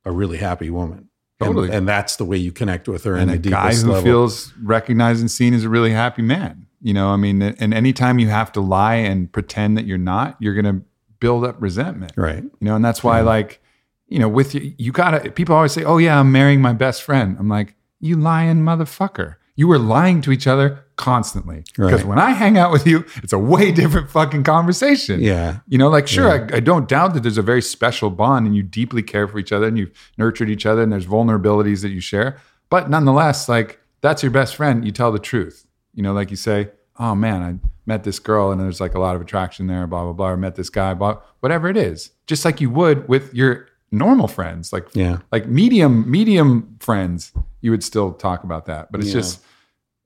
[0.05, 1.09] a really happy woman.
[1.39, 1.67] Totally.
[1.67, 3.87] And, and that's the way you connect with her and in a the guy who
[3.87, 4.03] level.
[4.03, 6.65] feels recognized and seen is a really happy man.
[6.81, 10.37] You know, I mean, and anytime you have to lie and pretend that you're not,
[10.39, 10.85] you're going to
[11.19, 12.13] build up resentment.
[12.15, 12.43] right.
[12.43, 13.61] You know, and that's why, like,
[14.07, 15.31] you know, with you, you gotta.
[15.31, 19.35] People always say, "Oh yeah, I'm marrying my best friend." I'm like, you lying motherfucker.
[19.55, 21.63] You were lying to each other constantly.
[21.75, 22.05] Because Right.
[22.05, 25.21] when I hang out with you, it's a way different fucking conversation.
[25.21, 25.59] Yeah.
[25.67, 28.55] You know, like, sure, I, I don't doubt that there's a very special bond and
[28.55, 31.89] you deeply care for each other and you've nurtured each other and there's vulnerabilities that
[31.89, 32.37] you share.
[32.69, 34.83] But nonetheless, like, that's your best friend.
[34.83, 35.65] You tell the truth.
[35.93, 38.99] You know, like you say, oh man, I met this girl and there's like a
[38.99, 42.11] lot of attraction there, blah, blah, blah, or met this guy, blah, whatever it is.
[42.25, 45.19] Just like you would with your normal friends, like, Yeah.
[45.31, 47.31] like medium, medium friends,
[47.61, 48.91] you would still talk about that.
[48.91, 49.21] But it's Yeah.
[49.21, 49.43] just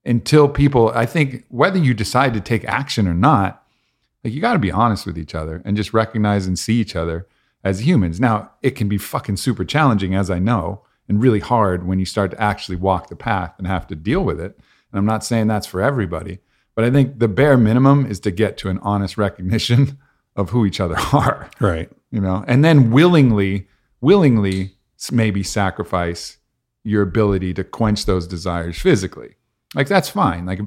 [0.06, 3.64] until people, I think whether you decide to take action or not,
[4.24, 6.96] like you got to be honest with each other and just recognize and see each
[6.96, 7.28] other
[7.64, 8.20] as humans.
[8.20, 12.06] Now, it can be fucking super challenging, as I know, and really hard when you
[12.06, 14.58] start to actually walk the path and have to deal with it.
[14.92, 16.40] And I'm not saying that's for everybody,
[16.76, 19.98] but I think the bare minimum is to get to an honest recognition
[20.36, 21.90] of who each other are, Right.
[22.12, 23.68] you know, and then willingly,
[24.00, 24.72] willingly
[25.12, 26.38] maybe sacrifice
[26.84, 29.36] your ability to quench those desires physically.
[29.76, 30.46] Like that's fine.
[30.46, 30.60] Like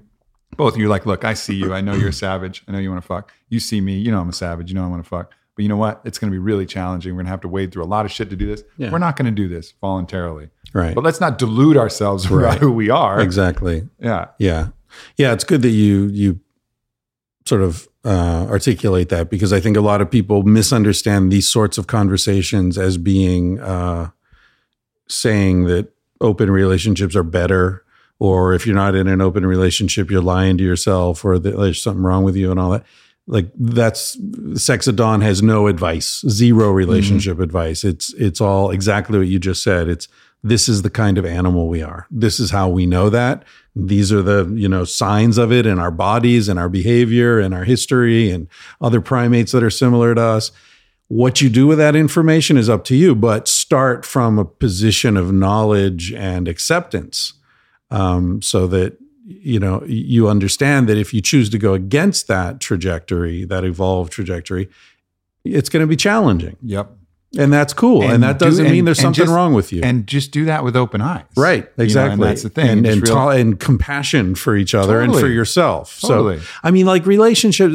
[0.56, 1.74] both of you are like, look, I see you.
[1.74, 2.62] I know you're a savage.
[2.68, 3.32] I know you want to fuck.
[3.48, 3.98] You see me.
[3.98, 4.70] You know I'm a savage.
[4.70, 5.32] You know I want to fuck.
[5.56, 6.00] But you know what?
[6.04, 7.12] It's going to be really challenging.
[7.12, 8.64] We're going to have to wade through a lot of shit to do this.
[8.76, 8.90] Yeah.
[8.90, 10.48] We're not going to do this voluntarily.
[10.72, 10.94] Right.
[10.94, 12.58] But let's not delude ourselves about Right.
[12.58, 13.20] who we are.
[13.20, 13.88] Exactly.
[14.00, 14.26] Yeah.
[14.38, 14.68] Yeah.
[15.16, 15.32] Yeah.
[15.32, 16.40] It's good that you you
[17.46, 21.78] sort of uh, articulate that because I think a lot of people misunderstand these sorts
[21.78, 24.10] of conversations as being uh,
[25.08, 27.83] saying that open relationships are better,
[28.18, 32.02] or if you're not in an open relationship, you're lying to yourself, or there's something
[32.02, 32.84] wrong with you, and all that.
[33.26, 34.18] Like that's
[34.54, 36.76] Sex at Dawn has no advice, zero mm-hmm.
[36.76, 37.84] relationship advice.
[37.84, 39.88] It's it's all exactly what you just said.
[39.88, 40.08] It's
[40.44, 42.06] this is the kind of animal we are.
[42.10, 43.44] This is how we know that.
[43.74, 47.54] These are the, you know, signs of it in our bodies and our behavior and
[47.54, 48.46] our history and
[48.78, 50.52] other primates that are similar to us.
[51.08, 55.16] What you do with that information is up to you, but start from a position
[55.16, 57.32] of knowledge and acceptance
[57.90, 62.60] um, so that you know you understand that if you choose to go against that
[62.60, 64.68] trajectory, that evolved trajectory,
[65.44, 66.90] it's going to be challenging, Yep.
[67.38, 68.02] and that's cool.
[68.02, 69.80] And, And that do- doesn't and- mean there's something just- wrong with you.
[69.82, 71.24] And just do that with open eyes.
[71.36, 72.12] Right, You know, exactly.
[72.14, 72.68] and that's the thing.
[72.68, 76.00] and and, and compassion for each other and for yourself.
[76.00, 76.38] Totally.
[76.40, 77.74] So, I mean, like relationships.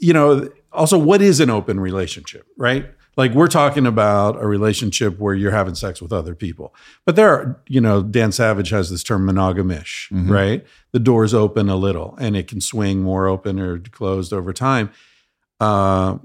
[0.00, 2.86] You know, also, what is an open relationship, right?
[3.16, 6.74] Like we're talking about a relationship where you're having sex with other people,
[7.06, 10.28] but there are, you know, Dan Savage has this term monogamish, Mhm.
[10.30, 10.66] right?
[10.92, 14.90] The door's open a little, and it can swing more open or closed over time.
[15.60, 16.18] Uh,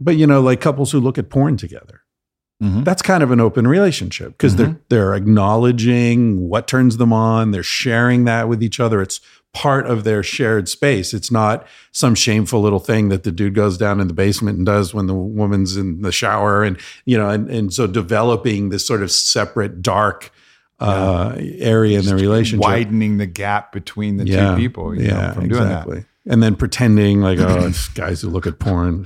[0.00, 2.00] but you know, like couples who look at porn together
[2.60, 2.84] Mhm.
[2.84, 4.62] that's kind of an open relationship because Mm-hmm.
[4.62, 9.20] they're they're acknowledging what turns them on they're sharing that with each other it's
[9.54, 13.76] part of their shared space it's not some shameful little thing that the dude goes
[13.76, 17.28] down in the basement and does when the woman's in the shower and you know
[17.28, 20.30] and, and so developing this sort of separate dark
[20.80, 24.94] uh, area in the relationship Widening the gap between the two people.
[24.98, 26.06] You know, from doing that.
[26.26, 29.04] and then pretending like oh it's guys who look at porn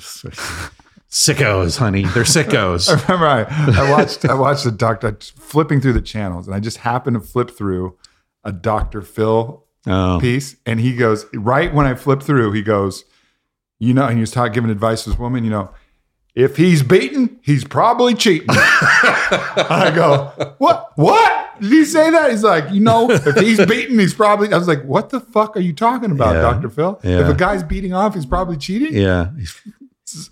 [1.11, 5.95] sickos honey they're sickos I remember I, I watched I watched a doctor flipping through
[5.95, 7.97] the channels, and I just happened to flip through
[8.45, 9.03] a Dr.
[9.03, 13.05] Phil oh piece, and he goes right when I flip through, he goes,
[13.79, 15.71] you know, and he was talking, giving advice to this woman, you know,
[16.35, 18.49] if he's beaten, he's probably cheating.
[18.51, 20.93] I go, what?
[20.97, 21.43] What?
[21.61, 22.31] Did he say that?
[22.31, 24.53] He's like, you know, if he's beaten, he's probably.
[24.53, 26.43] I was like, what the fuck are you talking about, Yeah.
[26.43, 26.69] Dr.
[26.69, 27.01] Phil?
[27.03, 28.93] If a guy's beating off, he's probably cheating.
[28.95, 29.31] yeah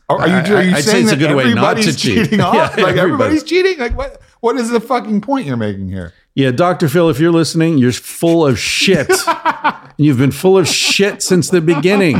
[0.08, 1.96] Are, are you, are you I- saying it's a that good way not to everybody's
[1.96, 2.24] cheat.
[2.24, 2.54] cheating off?
[2.54, 3.00] Yeah, like everybody.
[3.00, 3.78] everybody's cheating?
[3.78, 4.20] Like what?
[4.40, 6.12] What is the fucking point you're making here?
[6.34, 6.88] Yeah, Dr.
[6.88, 9.10] Phil, if you're listening, you're full of shit.
[9.96, 12.16] You've been full of shit since the beginning.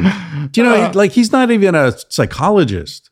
[0.53, 0.93] Do you know, uh.
[0.95, 3.11] like, he's not even a psychologist.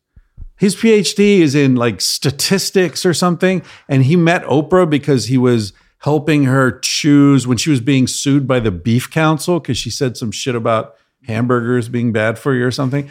[0.57, 3.63] His PhD is in like statistics or something.
[3.89, 8.47] And he met Oprah because he was helping her choose when she was being sued
[8.47, 10.95] by the Beef Council because she said some shit about
[11.27, 13.11] hamburgers being bad for you or something.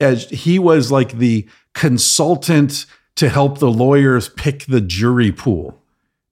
[0.00, 5.81] As he was like the consultant to help the lawyers pick the jury pool.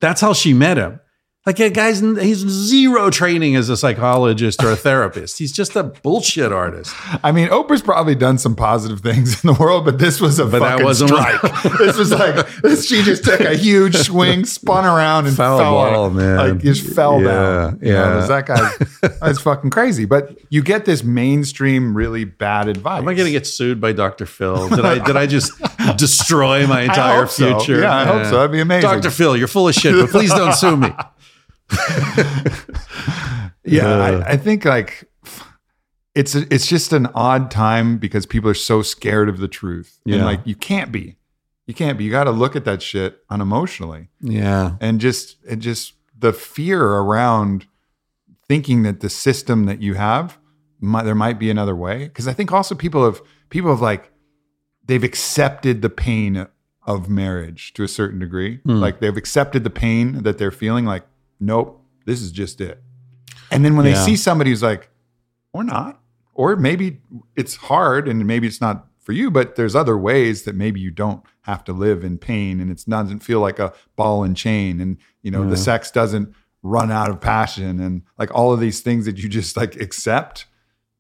[0.01, 1.01] That's how she met him.
[1.47, 5.39] Like a guy's he's zero training as a psychologist or a therapist.
[5.39, 6.95] He's just a bullshit artist.
[7.25, 10.45] I mean, Oprah's probably done some positive things in the world, but this was a
[10.45, 11.23] But that fucking wasn't one.
[11.39, 11.63] strike.
[11.79, 15.73] this was like this, she just took a huge swing, spun around, and Foul fell
[15.73, 16.37] ball, on- man.
[16.37, 17.79] Like just fell Yeah, down.
[17.81, 18.11] You know, yeah.
[18.11, 19.09] there's that guy.
[19.23, 20.05] That's fucking crazy.
[20.05, 23.01] But you get this mainstream, really bad advice.
[23.01, 24.27] Am I going to get sued by Dr.
[24.27, 24.69] Phil?
[24.69, 25.53] Did I did I just
[25.97, 27.59] destroy my entire hope so.
[27.59, 27.81] future?
[27.81, 28.33] Yeah, I hope so.
[28.37, 28.83] That'd be amazing.
[28.91, 29.11] Dr.
[29.11, 30.91] Phil, you're full of shit, but please don't sue me.
[33.65, 34.23] Yeah, Uh.
[34.27, 35.05] I, I think like
[36.15, 40.17] it's it's just an odd time because people are so scared of the truth, and
[40.17, 40.25] Yeah.
[40.25, 41.17] like you can't be,
[41.67, 42.05] you can't be.
[42.05, 44.77] You got to look at that shit unemotionally, Yeah.
[44.81, 47.67] and just and just the fear around
[48.49, 50.39] thinking that the system that you have
[50.81, 52.05] might, there might be another way.
[52.05, 54.11] Because I think also people have people have like
[54.85, 56.49] they've accepted the pain
[56.87, 58.57] of marriage to a certain degree.
[58.65, 58.81] Hmm.
[58.81, 60.87] Like they've accepted the pain that they're feeling.
[60.87, 61.05] Like,
[61.41, 62.83] nope, this is just it.
[63.51, 64.91] And then when they see somebody who's like,
[65.53, 66.01] or not,
[66.35, 67.01] or maybe
[67.35, 70.91] it's hard and maybe it's not for you, but there's other ways that maybe you
[70.91, 74.81] don't have to live in pain and it doesn't feel like a ball and chain
[74.81, 75.51] and you know Yeah.
[75.51, 79.29] the sex doesn't run out of passion and like all of these things that you
[79.29, 80.47] just like accept.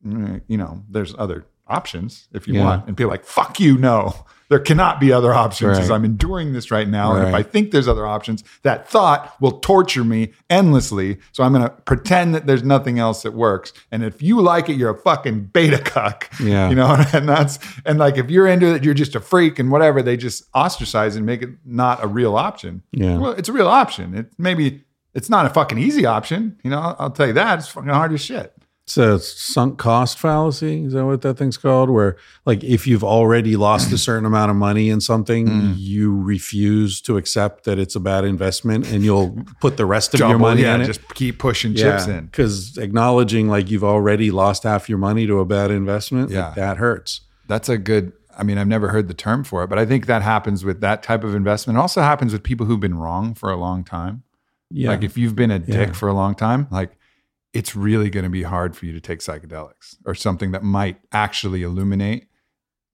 [0.04, 2.64] mm, You know, there's other options if you Yeah.
[2.64, 4.14] want, and people are like, fuck you, no.
[4.50, 5.94] There cannot be other options because Right.
[5.96, 7.14] I'm enduring this right now.
[7.14, 11.18] And if I think there's other options, that thought will torture me endlessly.
[11.32, 13.72] So I'm going to pretend that there's nothing else that works.
[13.92, 16.28] And if you like it, you're a fucking beta cuck.
[16.42, 16.68] Yeah.
[16.68, 19.70] You know, and that's, and like if you're into it, you're just a freak and
[19.70, 22.82] whatever, they just ostracize and make it not a real option.
[22.92, 23.18] Yeah.
[23.18, 24.14] Well, it's a real option.
[24.14, 24.84] It maybe,
[25.14, 26.58] it's not a fucking easy option.
[26.64, 27.60] You know, I'll, I'll tell you that.
[27.60, 28.52] It's fucking hard as shit.
[28.90, 30.82] It's a sunk cost fallacy.
[30.84, 31.90] Is that what that thing's called?
[31.90, 35.74] Where, like, if you've already lost a certain amount of money in something, Mm.
[35.76, 40.18] you refuse to accept that it's a bad investment and you'll put the rest of
[40.20, 40.86] your money yeah, in it.
[40.86, 42.24] just keep pushing chips in.
[42.26, 46.52] Because acknowledging like you've already lost half your money to a bad investment, like, Yeah.
[46.56, 47.20] that hurts.
[47.46, 48.12] That's a good.
[48.36, 50.80] I mean, I've never heard the term for it, but I think that happens with
[50.80, 51.78] that type of investment.
[51.78, 54.22] It also happens with people who've been wrong for a long time.
[54.70, 54.88] Yeah.
[54.90, 55.92] Like if you've been a dick Yeah.
[55.92, 56.96] for a long time, like
[57.52, 60.98] it's really going to be hard for you to take psychedelics or something that might
[61.12, 62.28] actually illuminate,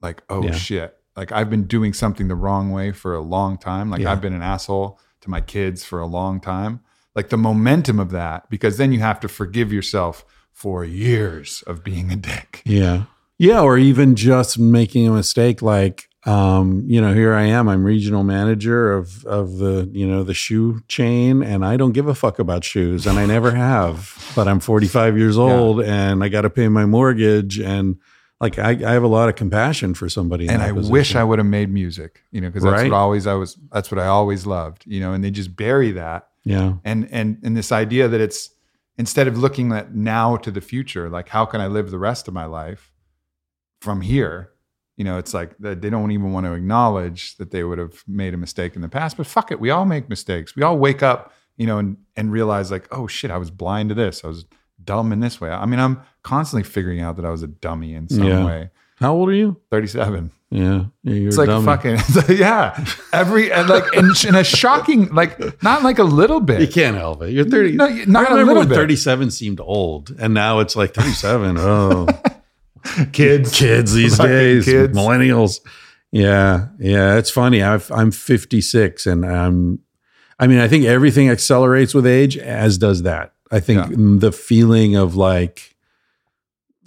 [0.01, 0.53] like, oh Yeah.
[0.53, 3.90] shit, like I've been doing something the wrong way for a long time.
[3.90, 4.12] Like Yeah.
[4.12, 6.81] I've been an asshole to my kids for a long time.
[7.14, 11.83] Like the momentum of that, because then you have to forgive yourself for years of
[11.85, 12.62] being a dick.
[12.64, 13.05] Yeah.
[13.38, 13.61] Yeah.
[13.61, 18.25] Or even just making a mistake like, um, you know, here I am, I'm regional
[18.25, 22.39] manager of of the, you know, the shoe chain, and I don't give a fuck
[22.39, 24.33] about shoes, and I never have.
[24.35, 27.97] But I'm 45 years old and I gotta pay my mortgage and
[28.41, 30.45] like I, I have a lot of compassion for somebody.
[30.45, 31.15] in and I wish.
[31.15, 32.91] I would have made music, you know, because that's Right.
[32.91, 33.57] what always I was.
[33.73, 35.12] That's what I always loved, you know.
[35.15, 36.75] And they just bury that, Yeah.
[36.85, 38.51] and and and this idea that it's
[38.99, 42.29] instead of looking at now to the future, like how can I live the rest
[42.29, 42.91] of my life
[43.81, 44.51] from here?
[44.97, 48.03] You know, it's like that they don't even want to acknowledge that they would have
[48.09, 49.17] made a mistake in the past.
[49.17, 50.57] But fuck it, we all make mistakes.
[50.57, 53.91] We all wake up, you know, and and realize like, oh shit, I was blind
[53.91, 54.25] to this.
[54.25, 54.47] I was
[54.83, 55.51] dumb in this way.
[55.51, 58.45] I mean, I'm constantly figuring out that I was a dummy in some Yeah.
[58.47, 58.71] way.
[58.99, 59.61] How old are you?
[59.71, 60.31] Thirty-seven.
[60.49, 60.85] Yeah.
[61.03, 61.67] yeah It's like dummy.
[61.67, 61.99] fucking
[62.37, 62.83] yeah.
[63.13, 66.61] Every and like in, in a shocking like not like a little bit.
[66.63, 67.33] You can't help it.
[67.33, 67.73] You're 30.
[67.73, 68.77] No, not I a remember little when bit.
[68.77, 71.57] 37 seemed old, and now it's like 37.
[71.59, 72.07] Oh,
[73.12, 74.96] Kids, kids these days, kids.
[74.96, 75.61] millennials.
[76.12, 77.62] Yeah, yeah, it's funny.
[77.62, 79.81] I've, I'm 56, and I'm.
[80.38, 83.33] I mean, I think everything accelerates with age, as does that.
[83.51, 83.96] I think Yeah.
[84.18, 85.75] the feeling of like,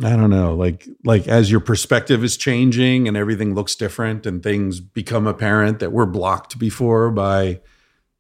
[0.04, 4.42] I don't know, like like as your perspective is changing and everything looks different, and
[4.42, 7.60] things become apparent that were blocked before by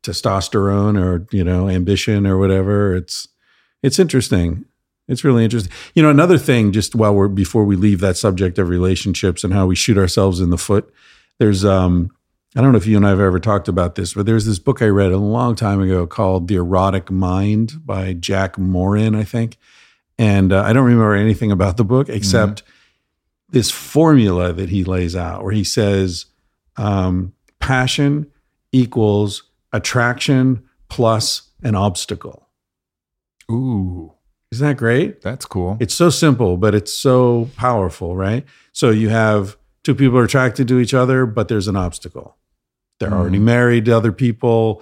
[0.03, 2.95] testosterone or you know ambition or whatever.
[2.95, 3.27] It's
[3.83, 4.65] it's interesting.
[5.09, 5.73] It's really interesting.
[5.95, 9.53] You know, another thing, just while we're before we leave that subject of relationships and
[9.53, 10.93] how we shoot ourselves in the foot,
[11.39, 12.11] there's um,
[12.55, 14.59] I don't know if you and I have ever talked about this, but there's this
[14.59, 19.23] book I read a long time ago called The Erotic Mind by Jack Morin, I
[19.23, 19.57] think.
[20.17, 22.63] And uh, I don't remember anything about the book except
[23.49, 26.25] this formula that he lays out where he says
[26.77, 28.31] um, passion
[28.71, 32.47] equals attraction plus an obstacle.
[33.49, 34.13] Ooh,
[34.51, 35.21] Isn't that great?
[35.21, 35.77] that's cool.
[35.79, 38.45] It's so simple, but it's so powerful, right?
[38.71, 42.35] So you have two people are attracted to each other, but there's an obstacle.
[42.99, 43.43] They're already Mhm.
[43.43, 44.81] married to other people.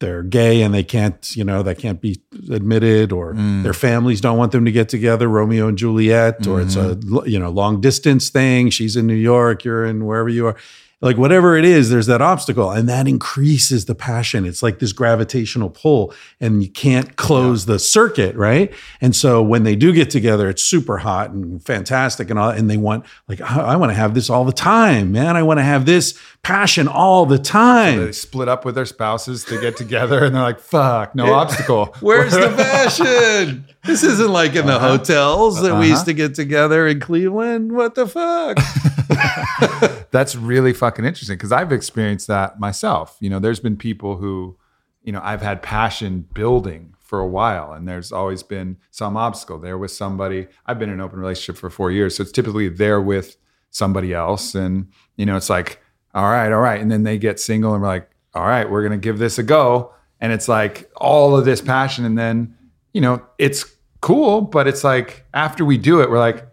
[0.00, 3.62] They're gay and they can't, you know, that can't be admitted, or Mm.
[3.62, 7.28] their families don't want them to get together, Romeo and Juliet, or it's a Mm-hmm.
[7.28, 8.70] you know long distance thing.
[8.70, 10.56] She's in New York, you're in wherever you are,
[11.02, 14.44] like whatever it is, there's that obstacle, and that increases the passion.
[14.44, 18.70] It's like this gravitational pull, and you can't close the circuit, right?
[19.00, 22.68] And so when they do get together, it's super hot and fantastic, and all, and
[22.68, 25.36] they want like I, I want to have this all the time, man.
[25.36, 28.04] I want to have this passion all the time.
[28.04, 31.96] They split up with their spouses to get together, and they're like, "Fuck, no obstacle."
[32.00, 33.64] Where's the passion?
[33.84, 34.98] This isn't like in the uh-huh.
[34.98, 36.04] hotels that we used uh-huh.
[36.04, 37.72] to get together in Cleveland.
[37.72, 38.58] What the fuck?
[40.10, 43.16] That's really fucking interesting because I've experienced that myself.
[43.20, 44.56] You know, there's been people who,
[45.02, 49.58] you know, I've had passion building for a while, and there's always been some obstacle.
[49.58, 50.46] There with somebody.
[50.66, 53.36] I've been in an open relationship for four years, so it's typically there with
[53.70, 55.80] somebody else, and you know, it's like,
[56.14, 58.82] all right, all right, and then they get single, and we're like, all right, we're
[58.82, 62.56] gonna give this a go, and it's like all of this passion, and then,
[62.92, 63.64] you know, it's
[64.00, 66.46] cool, but it's like after we do it, we're like,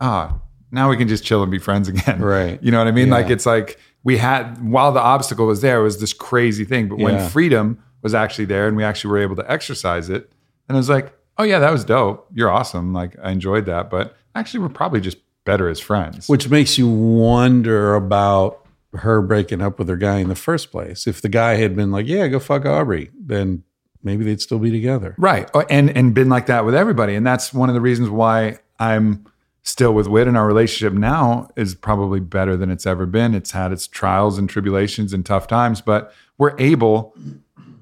[0.00, 0.40] ah,
[0.74, 2.20] now we can just chill and be friends again.
[2.36, 2.62] Right.
[2.62, 3.08] You know what I mean?
[3.08, 3.14] Yeah.
[3.14, 6.88] Like it's like we had while the obstacle was there, it was this crazy thing.
[6.88, 7.04] But Yeah.
[7.04, 10.30] when freedom was actually there and we actually were able to exercise it,
[10.68, 12.26] and it was like, oh yeah, that was dope.
[12.34, 12.92] You're awesome.
[12.92, 13.88] Like I enjoyed that.
[13.90, 16.28] But actually we're probably just better as friends.
[16.28, 18.60] Which makes you wonder about
[18.94, 21.06] her breaking up with her guy in the first place.
[21.06, 23.64] If the guy had been like, "Yeah, go fuck Aubrey," then
[24.02, 25.14] maybe they'd still be together.
[25.18, 25.50] Right.
[25.54, 27.14] Oh, And and been like that with everybody.
[27.14, 29.24] And that's one of the reasons why I'm
[29.64, 33.34] still with Whit and our relationship now is probably better than it's ever been.
[33.34, 37.14] It's had its trials and tribulations and tough times, but we're able,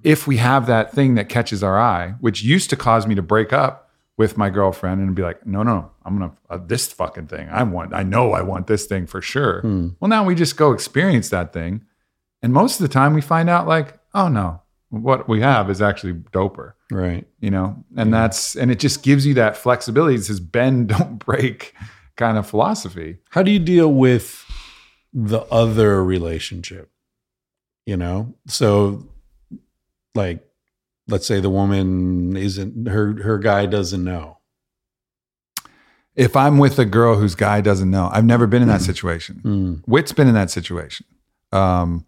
[0.04, 3.22] if we have that thing that catches our eye, which used to cause me to
[3.22, 7.26] break up with my girlfriend and be like, no, no, I'm gonna uh, this fucking
[7.26, 7.48] thing.
[7.50, 9.60] I want, I know I want this thing for sure.
[9.98, 11.84] Well, now we just go experience that thing.
[12.42, 14.61] And most of the time we find out like, oh no,
[14.92, 17.26] what we have is actually doper Right.
[17.40, 21.18] you know and that's and it just gives you that flexibility it says bend don't
[21.18, 21.74] break
[22.16, 24.44] kind of philosophy How do you deal with
[25.14, 26.90] the other relationship?
[27.86, 29.08] You know, so
[30.14, 30.46] like,
[31.08, 34.38] let's say the woman isn't her her guy doesn't know.
[36.14, 39.40] if i'm with a girl whose guy doesn't know i've never been in that situation
[39.44, 39.82] Mm.
[39.86, 41.06] Whit's been in that situation
[41.52, 42.04] um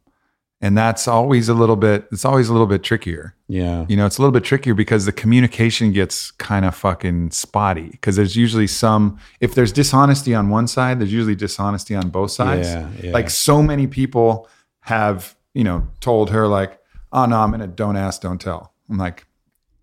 [0.61, 3.85] and that's always a little bit it's always a little bit trickier Yeah.
[3.88, 7.88] you know it's a little bit trickier because the communication gets kind of fucking spotty
[7.90, 12.31] because there's usually some if there's dishonesty on one side there's usually dishonesty on both
[12.31, 13.12] sides Yeah, yeah.
[13.12, 14.49] like so many people
[14.81, 16.79] have you know told her like
[17.12, 19.27] oh no i'm in a don't ask don't tell i'm like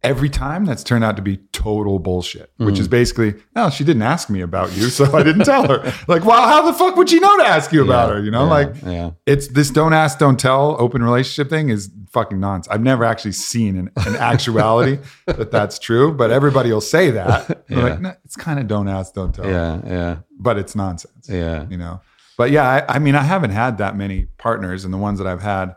[0.03, 2.79] every time that's turned out to be total bullshit which Mm.
[2.79, 6.25] is basically no she didn't ask me about you so i didn't tell her like
[6.25, 8.45] well how the fuck would she know to ask you about Yeah, her you know
[8.45, 9.11] yeah, like yeah.
[9.27, 13.31] it's this don't ask don't tell open relationship thing is fucking nonsense i've never actually
[13.33, 18.35] seen an, an actuality that that's true but everybody will say that like no, it's
[18.35, 19.81] kind of don't ask don't tell Yeah.
[19.85, 20.17] Yeah.
[20.39, 21.67] but it's nonsense Yeah.
[21.69, 22.01] you know
[22.37, 25.27] but yeah I, I mean i haven't had that many partners and the ones that
[25.27, 25.75] i've had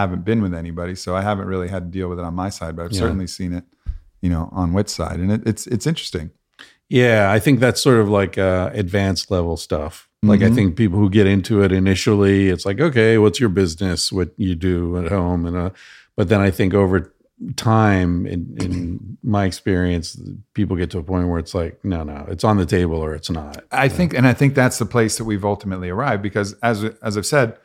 [0.00, 2.50] haven't been with anybody so i haven't really had to deal with it on my
[2.50, 3.00] side but i've Yeah.
[3.04, 3.64] certainly seen it
[4.22, 6.30] you know on Whit's side and it, it's it's interesting
[6.88, 9.94] Yeah, I think that's sort of like uh, advanced level stuff.
[10.22, 10.54] Like I Mhm.
[10.56, 14.12] think people who get into it initially, it's like, okay, what's your business?
[14.12, 15.46] What you do at home?
[15.48, 15.70] And uh,
[16.16, 16.98] but then I think over
[17.56, 18.74] time, in, in
[19.22, 20.16] my experience,
[20.54, 23.14] people get to a point where it's like, no, no, it's on the table or
[23.14, 23.64] it's not.
[23.72, 27.16] I think, and I think that's the place that we've ultimately arrived because, as as
[27.18, 27.56] I've said,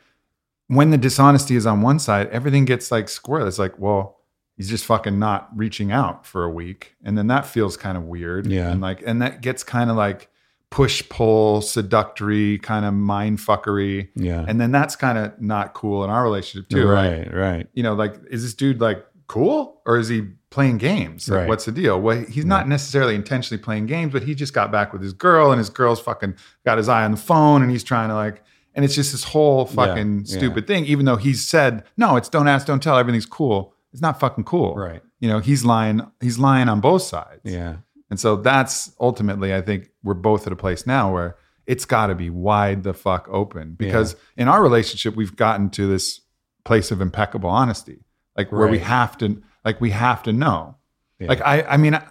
[0.68, 3.46] when the dishonesty is on one side, everything gets like square.
[3.46, 4.18] It's like, well,
[4.56, 8.04] he's just fucking not reaching out for a week, and then that feels kind of
[8.04, 8.46] weird.
[8.46, 8.70] Yeah.
[8.70, 10.28] and like, and that gets kind of like
[10.70, 16.02] push pull, seductory, kind of mind fuckery, Yeah, and then that's kind of not cool
[16.04, 16.84] in our relationship too.
[16.84, 17.68] Like, right, right.
[17.74, 21.28] you know, like, is this dude like cool or is he playing games?
[21.28, 21.48] Like, Right.
[21.48, 22.00] what's the deal?
[22.00, 25.50] Well, he's not necessarily intentionally playing games, but he just got back with his girl
[25.52, 28.42] and his girl's fucking got his eye on the phone and he's trying to like,
[28.74, 30.36] and it's just this whole fucking yeah.
[30.36, 33.74] stupid thing, even though he's said, no, it's don't ask, don't tell, everything's cool.
[33.92, 34.74] It's not fucking cool.
[34.74, 35.02] Right.
[35.20, 37.40] You know, he's lying, he's lying on both sides.
[37.44, 37.76] Yeah,
[38.10, 42.06] And so that's ultimately, I think we're both at a place now where it's got
[42.08, 46.20] to be wide the fuck open because in our relationship, we've gotten to this
[46.64, 48.04] place of impeccable honesty,
[48.36, 50.76] like where we have to, like we have to know.
[51.18, 51.28] Yeah.
[51.28, 52.04] Like I, I mean, I,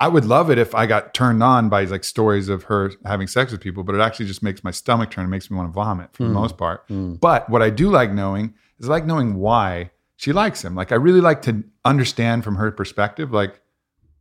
[0.00, 3.26] I would love it if I got turned on by like stories of her having
[3.26, 5.24] sex with people, but it actually just makes my stomach turn.
[5.24, 6.36] It makes me want to vomit for the hmm.
[6.36, 6.84] most part.
[6.88, 7.14] Hmm.
[7.14, 10.74] But what I do like knowing is I like knowing why she likes him.
[10.74, 13.60] Like I really like to understand from her perspective, like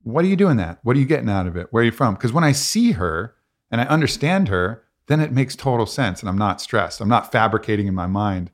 [0.04, 0.80] what are you doing that?
[0.84, 1.68] What are you getting out of it?
[1.72, 2.16] Where are you from?
[2.16, 3.36] Because when I see her
[3.70, 7.02] and I understand her, then it makes total sense and I'm not stressed.
[7.02, 8.52] I'm not fabricating in my mind,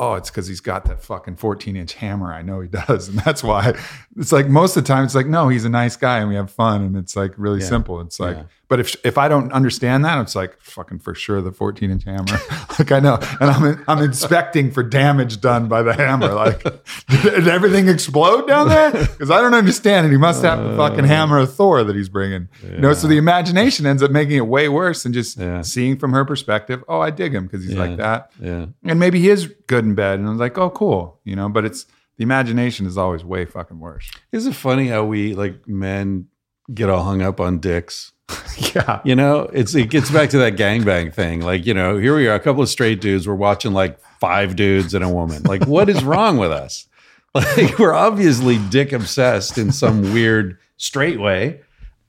[0.00, 2.32] oh, it's because he's got that fucking 14 inch hammer.
[2.32, 3.08] I know he does.
[3.08, 3.74] And that's why
[4.16, 6.34] it's like most of the time it's like, no, he's a nice guy and we
[6.36, 6.82] have fun.
[6.82, 7.66] And it's like really Yeah.
[7.66, 8.00] simple.
[8.00, 8.44] It's like, Yeah.
[8.70, 12.04] But if, if I don't understand that, it's like fucking for sure the 14 inch
[12.04, 12.24] hammer.
[12.78, 13.18] like I know.
[13.40, 16.32] And I'm, I'm inspecting for damage done by the hammer.
[16.32, 16.62] Like,
[17.22, 18.92] did everything explode down there?
[18.92, 20.10] Because I don't understand it.
[20.10, 22.48] He must have the fucking uh, hammer of Thor that he's bringing.
[22.62, 25.62] You know, so the imagination ends up making it way worse than just Yeah.
[25.62, 26.82] seeing from her perspective.
[26.88, 27.80] Oh, I dig him because he's Yeah.
[27.84, 28.66] like that Yeah.
[28.84, 31.64] and maybe he is good in bed and I'm like oh cool you know but
[31.64, 36.26] it's the imagination is always way fucking worse Isn't it funny how we like men
[36.72, 38.12] get all hung up on dicks?
[38.74, 41.40] yeah You know, it's it gets back to that gangbang thing.
[41.40, 43.26] Like, you know, here we are, a couple of straight dudes.
[43.26, 45.42] We're watching like five dudes and a woman.
[45.44, 46.86] Like, what is wrong with us?
[47.32, 51.60] Like, we're obviously dick obsessed in some weird straight way.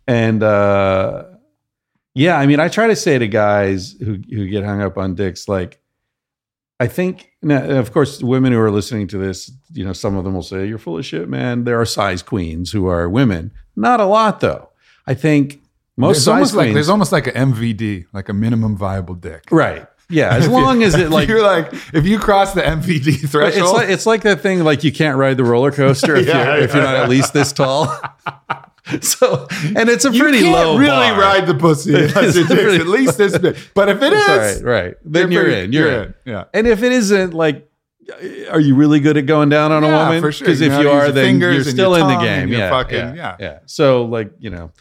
[0.08, 1.26] And uh
[2.16, 5.14] yeah, I mean, I try to say to guys who who get hung up on
[5.14, 5.80] dicks, like,
[6.80, 10.24] I think, now, of course, women who are listening to this, you know, some of
[10.24, 11.64] them will say, You're full of shit, man.
[11.64, 13.52] There are size queens who are women.
[13.76, 14.70] Not a lot, though.
[15.06, 15.62] I think
[15.98, 19.88] most there's almost like there's almost like a mvd like a minimum viable dick right.
[20.10, 20.36] Yeah.
[20.36, 21.30] As long as it like.
[21.30, 24.84] you're like if you cross the mvd threshold It's like it's like that thing like
[24.84, 27.54] you can't ride the roller coaster if Yeah, you're if you're not at least this
[27.54, 27.86] tall.
[29.02, 31.20] so and it's a pretty low really bar.
[31.20, 34.64] ride the pussy unless It's pretty- at least this big but if it is Right,
[34.84, 34.96] right.
[35.06, 35.72] Then you're, pretty- in.
[35.74, 36.14] You're, in.
[36.26, 37.70] yeah And if it isn't like
[38.50, 40.20] are you really good at going down on a woman?
[40.20, 40.46] for sure.
[40.46, 42.50] Because You if you how to use are, then you're still in the game.
[42.50, 43.36] Yeah, fucking- yeah, yeah.
[43.40, 43.60] yeah.
[43.68, 44.72] So like you know,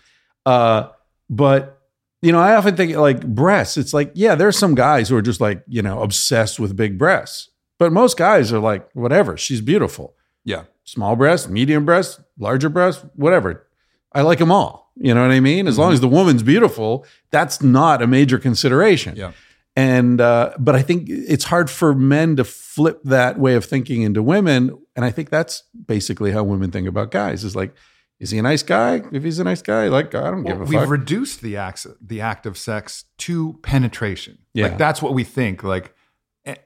[0.47, 0.89] uh,
[1.31, 1.79] but
[2.21, 3.79] you know, I often think like breasts.
[3.79, 6.99] It's like yeah, there's some guys who are just like you know obsessed with big
[6.99, 9.39] breasts, but most guys are like whatever.
[9.39, 10.15] She's beautiful.
[10.45, 13.67] yeah Small breasts, medium breasts, larger breasts, whatever.
[14.13, 14.91] I like them all.
[14.97, 15.69] You know what I mean?
[15.69, 19.15] As long as the woman's beautiful, that's not a major consideration.
[19.17, 19.33] yeah
[19.77, 24.03] And uh, but I think it's hard for men to flip that way of thinking
[24.03, 27.45] into women, and I think that's basically how women think about guys.
[27.45, 27.73] Is like,
[28.21, 29.03] is he a nice guy?
[29.11, 30.89] If he's a nice guy, like I don't give Well, a we've fuck.
[30.91, 34.39] reduced the act the act of sex to penetration.
[34.55, 34.67] Yeah.
[34.69, 35.65] Like that's what we think.
[35.65, 35.95] Like,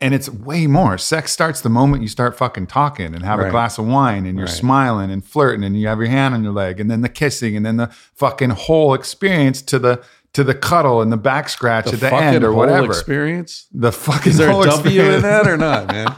[0.00, 0.98] and it's way more.
[0.98, 4.36] Sex starts the moment you start fucking talking and have a glass of wine and
[4.38, 4.54] you're Right.
[4.54, 7.56] smiling and flirting and you have your hand on your leg and then the kissing
[7.56, 10.02] and then the fucking whole experience to the
[10.32, 12.86] to the cuddle and the back scratch at the end or whole whatever.
[12.86, 13.66] experience.
[13.72, 16.16] the fucking Is there a whole W in that or not, man?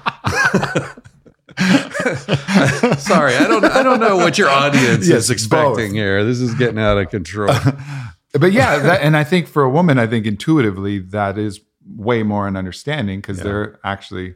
[2.99, 3.65] Sorry, I don't.
[3.65, 6.25] I don't know what your audience Yes, is expecting here.
[6.25, 7.55] This is getting out of control.
[8.33, 12.23] but yeah, that, and I think for a woman, I think intuitively that is way
[12.23, 14.35] more an understanding because they're actually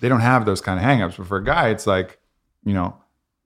[0.00, 1.16] they don't have those kind of hangups.
[1.16, 2.18] But for a guy, it's like
[2.64, 2.96] you know,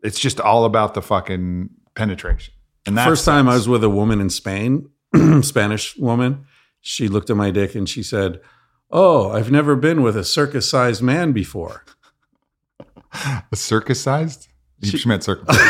[0.03, 2.55] it's just all about the fucking penetration.
[2.87, 4.91] And that First time I was with a woman in Spain,
[5.43, 6.47] Spanish woman,
[6.81, 8.41] she looked at my dick and she said,
[8.91, 11.85] "Oh, I've never been with a circus-sized man before."
[13.55, 14.49] circus sized.
[14.81, 15.61] You she meant circumcised.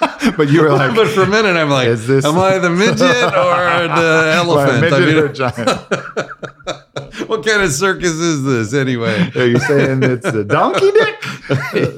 [0.36, 2.70] but you were like, but for a minute, I'm like, Is this- "Am I the
[2.70, 7.28] midget or the well, elephant?" midget I mean, or giant?
[7.28, 9.30] what kind of circus is this anyway?
[9.34, 11.14] Are you saying it's a donkey dick?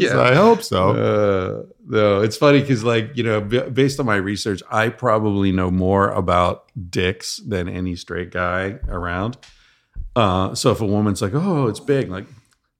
[0.01, 0.11] Yeah.
[0.11, 0.91] So I hope so.
[0.91, 5.53] Uh, no, it's funny because, like, you know, b- based on my research, I probably
[5.53, 9.37] know more about dicks than any straight guy around.
[10.17, 12.27] Uh, so if a woman's like, "Oh, it's big," like,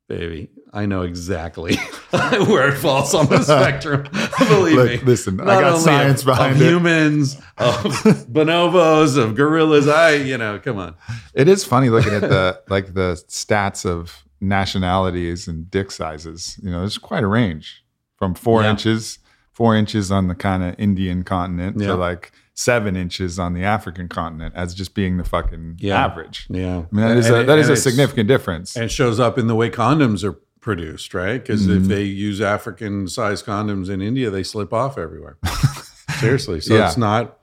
[0.09, 1.77] baby, I know exactly
[2.11, 4.03] where it falls on the spectrum.
[4.49, 4.97] Believe Look, me.
[4.99, 6.67] listen, I got science of, behind of it.
[6.69, 7.83] humans, of
[8.31, 9.89] bonobos, of gorillas.
[9.89, 10.95] I, you know, come on.
[11.35, 16.59] It is funny looking at the like the stats of nationalities and dick sizes.
[16.63, 17.83] You know, there's quite a range
[18.17, 18.71] from four Yeah.
[18.73, 19.19] inches,
[19.53, 21.89] four inches on the kind of Indian continent Yeah.
[21.89, 26.03] to like seven inches on the African continent as just being the fucking Yeah.
[26.05, 26.47] average.
[26.49, 28.75] Yeah, I mean, that is, and, a, that is a significant difference.
[28.77, 31.41] And it shows up in the way condoms are produced, right?
[31.41, 31.83] Because Mm-hmm.
[31.83, 35.39] if they use African sized condoms in India, they slip off everywhere.
[36.21, 36.61] Seriously.
[36.61, 36.89] So Yeah.
[36.89, 37.39] it's not.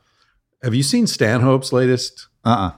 [0.61, 2.27] Have you seen Stanhope's latest?
[2.43, 2.71] Uh-uh.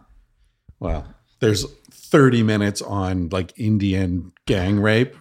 [0.79, 1.07] Well,
[1.41, 5.15] there's 30 minutes on like Indian gang rape.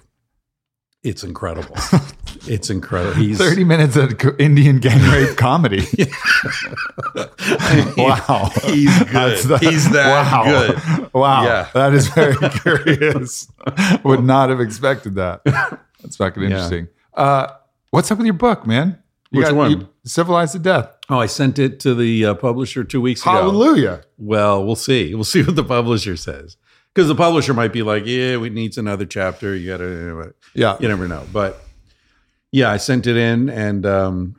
[1.03, 1.75] It's incredible.
[2.49, 3.15] it's incredible.
[3.15, 5.81] He's 30 minutes of Indian gang rape comedy.
[7.97, 8.51] wow.
[8.65, 9.09] He's good.
[9.09, 10.45] That's the- He's that wow.
[10.45, 11.11] good.
[11.15, 11.45] Wow.
[11.45, 11.69] Yeah.
[11.75, 13.47] That is very curious.
[14.03, 15.43] Would not have expected that.
[16.03, 16.89] That's fucking interesting.
[17.15, 17.49] Uh,
[17.91, 18.99] what's up with your book, man?
[19.31, 19.71] You Which one?
[19.71, 20.91] you- Civilized to Death.
[21.09, 23.31] Oh, I sent it to the uh, publisher two weeks ago.
[23.33, 24.03] Hallelujah.
[24.19, 25.15] Well, we'll see.
[25.15, 26.57] We'll see what the publisher says.
[26.93, 29.57] Because the publisher might be like, yeah, we needs another chapter.
[29.57, 30.77] You got to, Yeah.
[30.79, 31.27] you never know.
[31.33, 31.64] But
[32.55, 34.37] yeah, I sent it in, and um,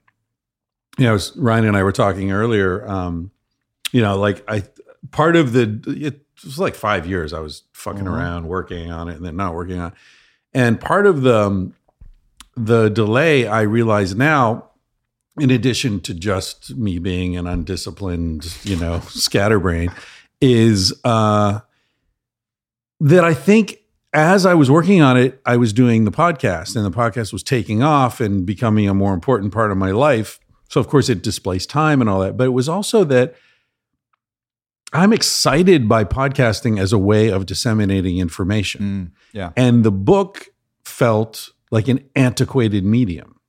[0.98, 2.88] you know, Ryan and I were talking earlier.
[2.88, 3.30] Um,
[3.92, 4.64] you know, like I
[5.12, 8.14] part of the it was like five years I was fucking Mhm.
[8.16, 9.92] around working on it, and then not working on.
[9.92, 9.98] it.
[10.54, 11.74] And part of the um,
[12.56, 14.70] the delay, I realize now,
[15.38, 19.92] in addition to just me being an undisciplined, you know, scatterbrain,
[20.40, 21.60] is uh,
[23.02, 23.80] that I think
[24.16, 27.44] as I was working on it, I was doing the podcast, and the podcast was
[27.44, 30.40] taking off and becoming a more important part of my life.
[30.70, 32.38] So, of course, it displaced time and all that.
[32.38, 33.36] But it was also that
[34.94, 38.82] I'm excited by podcasting as a way of disseminating information.
[38.82, 39.52] Mm, yeah.
[39.58, 40.48] And the book
[40.86, 43.40] felt like an antiquated medium.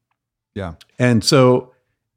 [0.54, 0.74] Yeah.
[0.98, 1.72] And so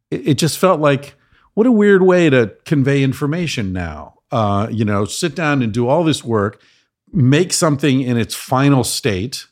[0.10, 1.16] it, it just felt like,
[1.54, 4.16] what a weird way to convey information now.
[4.32, 6.62] Uh, you know, sit down and do all this work,
[7.12, 9.48] make something in its final state,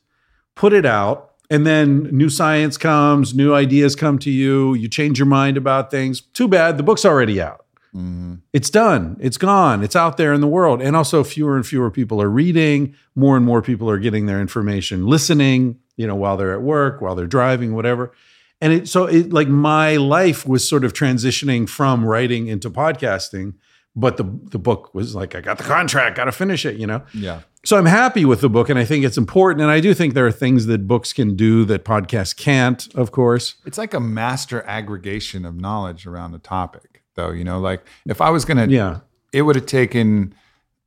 [0.56, 5.18] put it out, and then new science comes, new ideas come to you, you change
[5.20, 6.22] your mind about things.
[6.22, 7.66] Too bad, the book's already out.
[7.94, 9.18] hmm It's done.
[9.20, 9.84] It's gone.
[9.84, 10.82] It's out there in the world.
[10.82, 12.96] And also, fewer and fewer people are reading.
[13.16, 17.02] More and more people are getting their information listening, you know, while they're at work,
[17.02, 18.12] while they're driving, whatever.
[18.60, 23.54] And it, so, it like my life was sort of transitioning from writing into podcasting.
[24.00, 26.86] But the, the book was like, I got the contract, got to finish it, you
[26.86, 27.02] know?
[27.16, 27.42] Yeah.
[27.66, 29.62] So I'm happy with the book and I think it's important.
[29.64, 33.12] And I do think there are things that books can do that podcasts can't, of
[33.12, 33.56] course.
[33.66, 37.32] It's like a master aggregation of knowledge around a topic, though.
[37.32, 39.00] You know, like if I was going to, Yeah.
[39.34, 40.36] it would have taken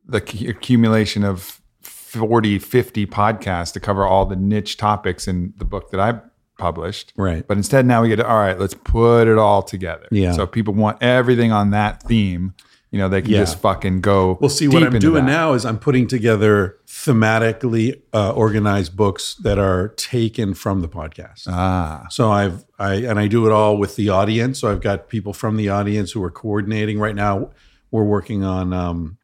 [0.06, 5.90] the accumulation of 40, 50 podcasts to cover all the niche topics in the book
[5.90, 6.20] that I
[6.58, 7.12] published.
[7.16, 7.46] Right.
[7.46, 10.06] But instead, now we get, all right, let's put it all together.
[10.12, 10.32] Yeah.
[10.32, 12.54] So if people want everything on that theme,
[12.90, 13.38] you know, they can Yeah.
[13.40, 14.36] just fucking go.
[14.40, 15.30] Well, see, what I'm doing that.
[15.30, 21.46] now is I'm putting together thematically uh, organized books that are taken from the podcast.
[21.48, 24.58] Ah, So I've I and I do it all with the audience.
[24.58, 26.98] So I've got people from the audience who are coordinating.
[26.98, 27.50] Right now,
[27.90, 29.18] we're working on um,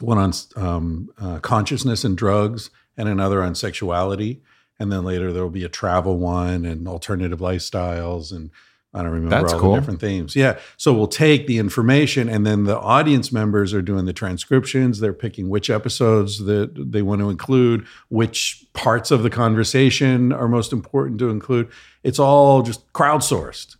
[0.00, 4.42] one on um, uh, consciousness and drugs, and another on sexuality.
[4.78, 8.50] And then later there will be a travel one and alternative lifestyles and
[8.96, 9.74] I don't remember That's all cool.
[9.74, 10.34] the different themes.
[10.34, 10.58] Yeah.
[10.78, 15.00] So we'll take the information and then the audience members are doing the transcriptions.
[15.00, 20.48] They're picking which episodes that they want to include, which parts of the conversation are
[20.48, 21.68] most important to include.
[22.02, 23.76] It's all just crowdsourced.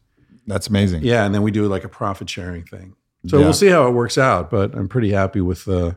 [0.47, 1.03] that's amazing.
[1.03, 1.25] Yeah.
[1.25, 2.95] And then we do like a profit sharing thing.
[3.27, 3.45] So Yeah.
[3.45, 5.97] we'll see how it works out, but I'm pretty happy with the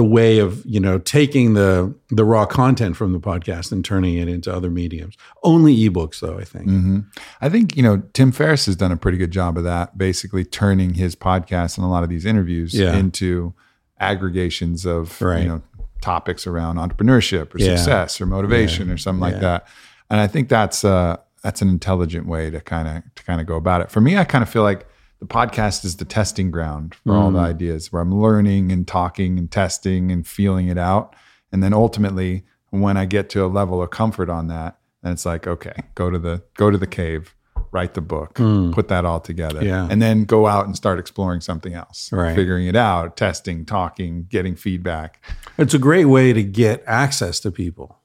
[0.00, 4.14] the way of, you know, taking the the raw content from the podcast and turning
[4.16, 5.14] it into other mediums.
[5.42, 6.66] Only ebooks though, I think.
[6.70, 6.98] hmm
[7.42, 10.44] I think you know Tim Ferriss has done a pretty good job of that, basically
[10.44, 12.96] turning his podcast and a lot of these interviews Yeah.
[12.96, 13.52] into
[14.00, 15.42] aggregations of Right.
[15.42, 15.62] you know
[16.00, 17.76] topics around entrepreneurship or Yeah.
[17.76, 19.40] success or motivation or something like Yeah.
[19.40, 19.68] that.
[20.08, 23.46] And I think that's uh, that's an intelligent way to kind of to kind of
[23.46, 23.90] go about it.
[23.90, 24.86] For me, I kind of feel like
[25.20, 27.44] the podcast is the testing ground for all the Mm.
[27.48, 31.14] ideas where I'm learning and talking and testing and feeling it out.
[31.52, 35.26] And then ultimately, when I get to a level of comfort on that, then it's
[35.26, 37.34] like, okay, go to the go to the cave,
[37.72, 38.34] write the book,
[38.72, 39.64] put that all together, Mm.
[39.66, 39.88] Yeah.
[39.90, 42.34] and then go out and start exploring something else, Right.
[42.34, 45.22] figuring it out, testing, talking, getting feedback.
[45.58, 47.98] It's a great way to get access to people.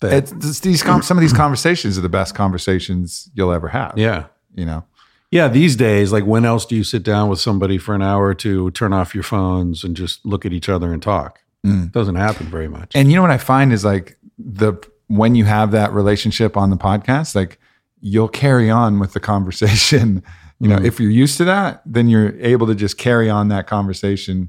[0.00, 3.68] That, It's, it's these com- some of these conversations are the best conversations you'll ever
[3.68, 3.94] have.
[3.96, 4.24] yeah.
[4.54, 4.84] you know.
[5.30, 8.26] Yeah, these days, like when else do you sit down with somebody for an hour
[8.26, 11.40] or two, turn off your phones and just look at each other and talk?
[11.66, 11.90] Mm.
[11.92, 12.92] Doesn't happen very much.
[12.94, 14.74] And you know what I find is like the
[15.08, 17.58] when you have that relationship on the podcast, like
[18.00, 20.22] you'll carry on with the conversation.
[20.58, 20.86] You know, Mm.
[20.86, 24.48] if you're used to that, then you're able to just carry on that conversation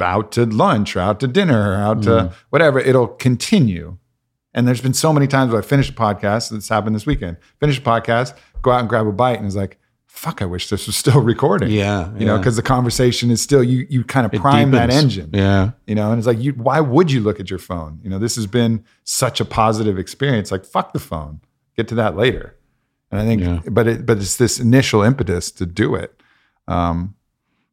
[0.00, 2.32] out to lunch or out to dinner or out to Mm.
[2.48, 2.78] whatever.
[2.78, 3.98] It'll continue.
[4.54, 6.48] And there's been so many times where I finish a podcast.
[6.52, 7.36] This happened this weekend.
[7.60, 8.32] Finish a podcast,
[8.62, 9.78] go out and grab a bite, and it's like,
[10.16, 11.70] fuck, I wish this was still recording.
[11.70, 15.30] Yeah, You know, because the conversation is still you you kind of prime that engine
[15.32, 15.72] Yeah.
[15.86, 18.18] you know and it's like you why would you look at your phone you know
[18.18, 21.40] this has been such a positive experience like fuck the phone
[21.76, 22.56] get to that later
[23.10, 23.60] and i think Yeah.
[23.70, 26.20] but it but it's this initial impetus to do it
[26.68, 27.14] um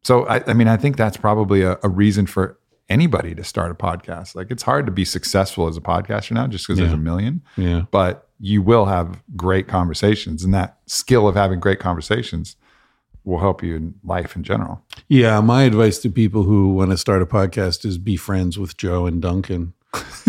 [0.03, 2.57] so i, I mean i think that's probably a, a reason for
[2.89, 6.45] anybody to start a podcast like it's hard to be successful as a podcaster now
[6.47, 7.83] just because there's a million Yeah.
[7.91, 12.55] but you will have great conversations and that skill of having great conversations
[13.23, 15.39] will help you in life in general Yeah.
[15.39, 19.05] My advice to people who want to start a podcast is be friends with Joe
[19.05, 19.73] and Duncan.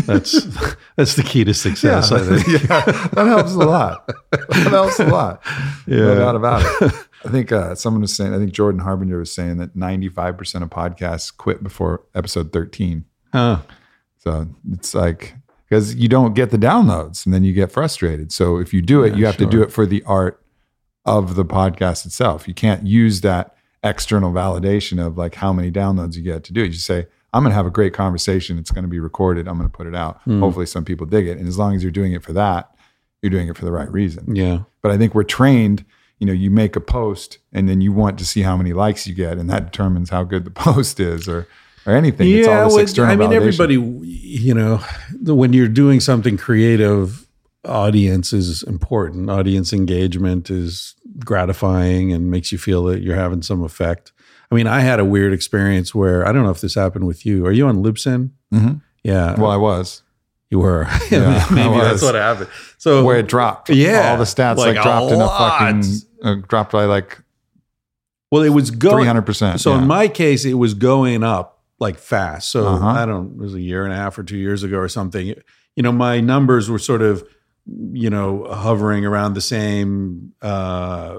[0.06, 0.42] That's
[0.96, 2.46] that's the key to success, I think.
[2.68, 2.84] yeah,
[3.14, 4.06] that helps a lot.
[4.30, 5.42] That helps a lot.
[5.86, 5.96] Yeah.
[5.96, 6.92] No doubt about it.
[7.24, 10.70] I think uh, someone was saying, I think Jordan Harbinger was saying that 95% of
[10.70, 13.04] podcasts quit before episode 13.
[13.32, 13.62] Huh.
[14.18, 15.34] So it's like,
[15.68, 18.32] because you don't get the downloads and then you get frustrated.
[18.32, 20.42] So if you do it, Yeah, you have to do it for the art
[21.04, 22.46] of the podcast itself.
[22.46, 26.62] You can't use that external validation of like how many downloads you get to do
[26.62, 26.66] it.
[26.66, 28.58] You just say, I'm going to have a great conversation.
[28.58, 29.48] It's going to be recorded.
[29.48, 30.22] I'm going to put it out.
[30.22, 30.40] Hmm.
[30.40, 31.38] Hopefully, some people dig it.
[31.38, 32.70] And as long as you're doing it for that,
[33.22, 34.36] you're doing it for the right reason.
[34.36, 34.60] Yeah.
[34.82, 35.84] But I think we're trained.
[36.18, 39.06] You know, you make a post and then you want to see how many likes
[39.06, 41.46] you get, and that determines how good the post is, or
[41.86, 42.30] or anything.
[42.30, 43.12] it's all this well, external.
[43.12, 43.36] I mean, validation.
[43.36, 44.80] everybody, you know,
[45.12, 47.26] the, when you're doing something creative,
[47.64, 49.28] audience is important.
[49.28, 50.94] Audience engagement is
[51.24, 54.12] gratifying and makes you feel that you're having some effect.
[54.50, 57.26] I mean, I had a weird experience where I don't know if this happened with
[57.26, 57.44] you.
[57.44, 58.30] Are you on Libsyn?
[58.52, 58.80] Mhm.
[59.02, 60.02] Yeah, Well, I was
[60.54, 60.86] you were.
[61.10, 62.48] Yeah, Maybe that's what happened.
[62.78, 63.70] So where it dropped.
[63.70, 65.84] Yeah, all the stats like like, a dropped in a fucking
[66.22, 67.20] uh, dropped by like
[68.30, 69.06] well, it was three going.
[69.06, 69.60] hundred percent.
[69.60, 72.50] So in my case, it was going up like fast.
[72.50, 72.86] So Uh-huh.
[72.86, 73.32] I don't.
[73.32, 75.34] It was a year and a half or two years ago or something.
[75.76, 77.26] You know, my numbers were sort of,
[77.92, 81.18] you know, hovering around the same uh,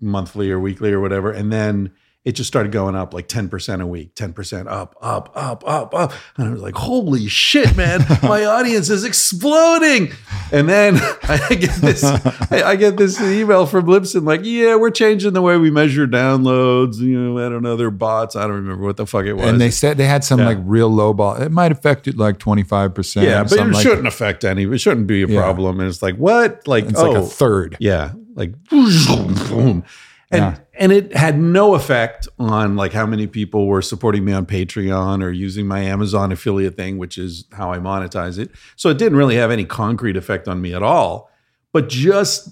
[0.00, 1.92] monthly or weekly or whatever, and then
[2.22, 5.64] it just started going up like ten percent a week, ten percent up, up, up,
[5.66, 8.04] up, up, and I was like, "Holy shit, man!
[8.22, 10.12] my audience is exploding!"
[10.52, 15.32] And then I get this, I get this email from Libsyn, like, "Yeah, we're changing
[15.32, 16.98] the way we measure downloads.
[16.98, 18.36] You know, I don't know, they're bots.
[18.36, 20.46] I don't remember what the fuck it was." and they said they had some Yeah.
[20.46, 21.36] like real low ball.
[21.36, 23.26] It might affect it like twenty five percent.
[23.26, 24.64] yeah, but it shouldn't affect any.
[24.64, 25.40] It shouldn't be a Yeah.
[25.40, 25.80] problem.
[25.80, 26.68] And it's like what?
[26.68, 27.26] Like It's oh, like a oh.
[27.26, 27.78] third.
[27.80, 29.84] yeah, like boom.
[30.32, 30.56] And Yeah.
[30.78, 35.22] and it had no effect on like how many people were supporting me on Patreon
[35.24, 38.50] or using my Amazon affiliate thing, which is how I monetize it.
[38.76, 41.28] So it didn't really have any concrete effect on me at all.
[41.72, 42.50] But just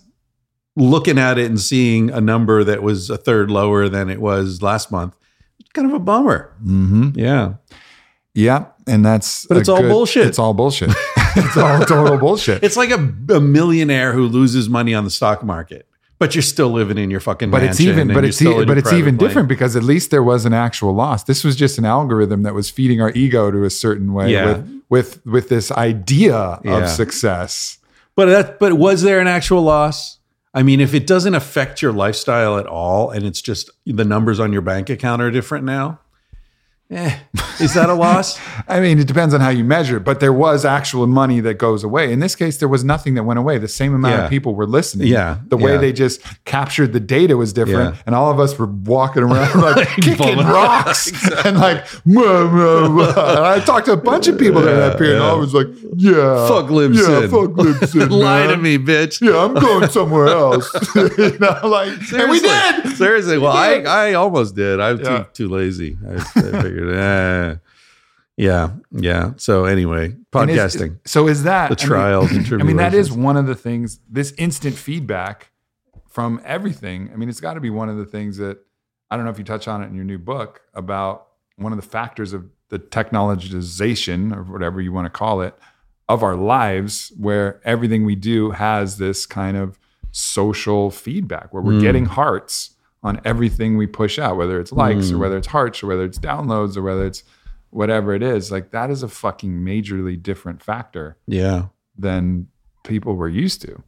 [0.77, 4.61] looking at it and seeing a number that was a third lower than it was
[4.63, 5.15] last month,
[5.73, 6.55] kind of a bummer.
[6.65, 7.11] Mm-hmm.
[7.15, 7.55] Yeah.
[8.35, 10.27] Yeah, and that's But it's all bullshit.
[10.29, 10.91] It's all bullshit.
[11.17, 12.63] it's all total bullshit.
[12.63, 15.88] It's like a, a millionaire who loses money on the stock market,
[16.19, 18.93] but you're still living in your fucking but it's even but it's e- but it's
[18.93, 19.29] even plane.
[19.29, 21.25] different because at least there was an actual loss.
[21.25, 24.47] This was just an algorithm that was feeding our ego to a certain way Yeah.
[24.47, 26.79] with with with this idea Yeah.
[26.79, 27.79] of success.
[28.17, 30.19] But that, but was there an actual loss?
[30.55, 34.41] I mean, if it doesn't affect your lifestyle at all, and it's just the numbers
[34.41, 36.01] on your bank account are different now,
[36.91, 37.19] eh,
[37.61, 38.39] is that a loss?
[38.69, 41.55] I mean, it depends on how you measure it, but there was actual money that
[41.55, 42.13] goes away.
[42.13, 43.59] In this case, there was nothing that went away.
[43.59, 44.25] The same amount Yeah.
[44.25, 45.09] of people were listening.
[45.09, 45.79] Yeah, The way yeah.
[45.79, 47.95] they just captured the data was different.
[47.95, 48.03] Yeah.
[48.07, 50.47] And all of us were walking around like kicking Bumming.
[50.47, 51.11] rocks
[51.45, 51.85] and like.
[52.05, 55.17] And I talked to a bunch of people during that period.
[55.17, 55.25] And.
[55.25, 55.67] I was like,
[55.97, 56.47] yeah.
[56.49, 57.23] Fuck Libsyn.
[57.23, 58.11] Yeah, fuck Libsyn.
[58.11, 59.21] Lie to me, bitch.
[59.21, 60.69] Yeah, I'm going somewhere else.
[60.95, 62.49] you know, like, and we Seriously.
[62.83, 62.97] did.
[62.97, 63.39] Seriously.
[63.39, 64.81] Well, I, I almost did.
[64.81, 65.99] I was too, too lazy.
[66.09, 67.57] I, I figured, eh.
[68.37, 68.71] Yeah.
[68.93, 69.33] Yeah.
[69.37, 72.77] So anyway, And is- podcasting, so is that the I mean, trials and I mean,
[72.77, 75.51] that is one of the things, this instant feedback
[76.09, 77.11] from everything.
[77.13, 78.59] I mean, it's got to be one of the things that
[79.11, 81.27] I don't know if you touch on it in your new book about
[81.57, 85.55] one of the factors of the technologization or whatever you want to call it
[86.09, 89.79] of our lives, where everything we do has this kind of
[90.11, 91.81] social feedback where we're Mm.
[91.83, 92.71] getting hearts
[93.03, 95.21] on everything we push out, whether it's likes or Mm.
[95.21, 97.23] whether it's hearts or whether it's downloads or whether it's
[97.71, 98.51] whatever it is.
[98.51, 101.67] Like that is a fucking majorly different factor Yeah.
[101.97, 102.49] than
[102.85, 103.83] people were used to.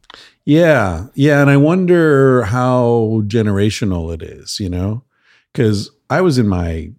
[0.45, 1.07] Yeah.
[1.15, 1.41] Yeah.
[1.41, 5.03] And I wonder how generational it is, you know?
[5.51, 6.91] Because I was in my,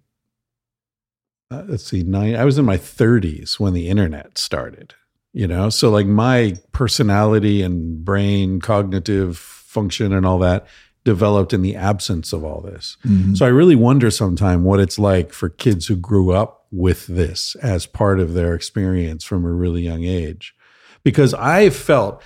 [1.51, 4.93] uh, let's see, nine, I was in my 30s when the internet started,
[5.33, 5.69] you know?
[5.69, 10.67] So, like, my personality and brain, cognitive function, and all that
[11.03, 12.97] developed in the absence of all this.
[13.35, 17.55] So, I really wonder sometime what it's like for kids who grew up with this
[17.61, 20.55] as part of their experience from a really young age.
[21.03, 22.23] Because I felt,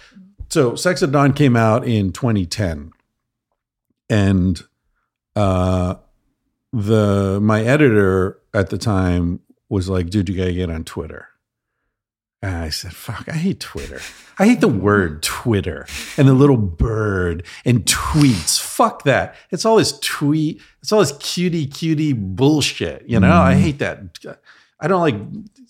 [0.50, 2.92] so Sex at Dawn came out in 2010,
[4.10, 4.62] and
[5.36, 5.96] uh,
[6.72, 11.27] the my editor at the time was like, "Dude, you gotta get on Twitter."
[12.42, 14.00] And I said, "Fuck, I hate Twitter.
[14.40, 18.60] I hate the word Twitter and the little bird and tweets.
[18.62, 19.36] Fuck that.
[19.50, 20.62] It's all this tweet.
[20.82, 23.04] It's all this cutie cutie bullshit.
[23.08, 23.60] You know, I mm.
[23.60, 24.20] hate that.
[24.80, 25.16] I don't like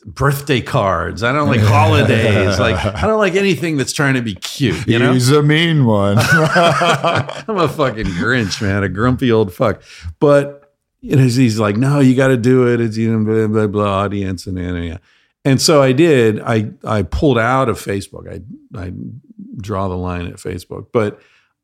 [0.05, 1.23] birthday cards.
[1.23, 2.59] I don't like holidays.
[2.67, 4.87] Like I don't like anything that's trying to be cute.
[4.87, 6.17] You know, He's a mean one.
[6.19, 9.81] I'm a fucking Grinch, man, a grumpy old fuck.
[10.19, 12.81] But you know, he's like, no, you got to do it.
[12.81, 14.99] It's you know, blah blah blah audience and and, and and
[15.61, 16.41] so I did.
[16.41, 18.27] I I pulled out of Facebook.
[18.29, 18.41] I
[18.77, 18.91] I
[19.59, 21.19] draw the line at Facebook, but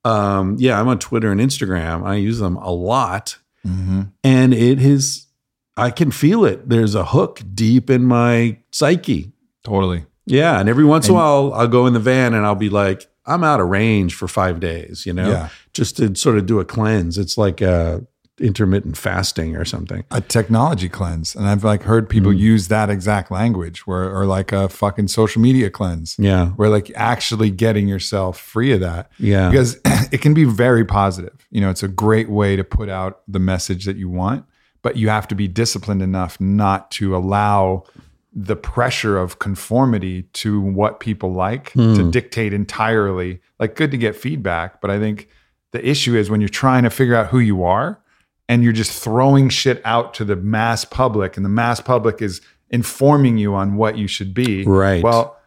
[0.05, 2.05] um, yeah, I'm on Twitter and Instagram.
[2.05, 4.11] I use them a lot, Mhm.
[4.23, 5.27] and it is.
[5.75, 6.69] I can feel it.
[6.69, 9.31] There's a hook deep in my psyche.
[9.63, 10.05] Totally.
[10.25, 12.69] Yeah, and every once in a while, I'll go in the van and I'll be
[12.69, 15.05] like, I'm out of range for five days.
[15.05, 15.49] You know, Yeah.
[15.73, 17.17] just to sort of do a cleanse.
[17.17, 18.05] It's like a
[18.39, 20.03] intermittent fasting or something.
[20.09, 21.35] a technology cleanse.
[21.35, 22.39] And i've like heard people mm.
[22.39, 26.15] use that exact language where or like a fucking social media cleanse.
[26.17, 26.47] Yeah.
[26.49, 29.11] where like actually getting yourself free of that.
[29.19, 29.49] Yeah.
[29.49, 29.79] because
[30.11, 31.47] it can be very positive.
[31.51, 34.45] You know it's a great way to put out the message that you want
[34.81, 37.83] but you have to be disciplined enough not to allow
[38.33, 42.09] the pressure of conformity to what people like to hmm.
[42.09, 43.39] dictate entirely.
[43.59, 45.29] Like good to get feedback but i think
[45.71, 47.99] the issue is when you're trying to figure out who you are
[48.49, 52.41] and you're just throwing shit out to the mass public and the mass public is
[52.69, 55.03] informing you on what you should be Right.
[55.03, 55.37] well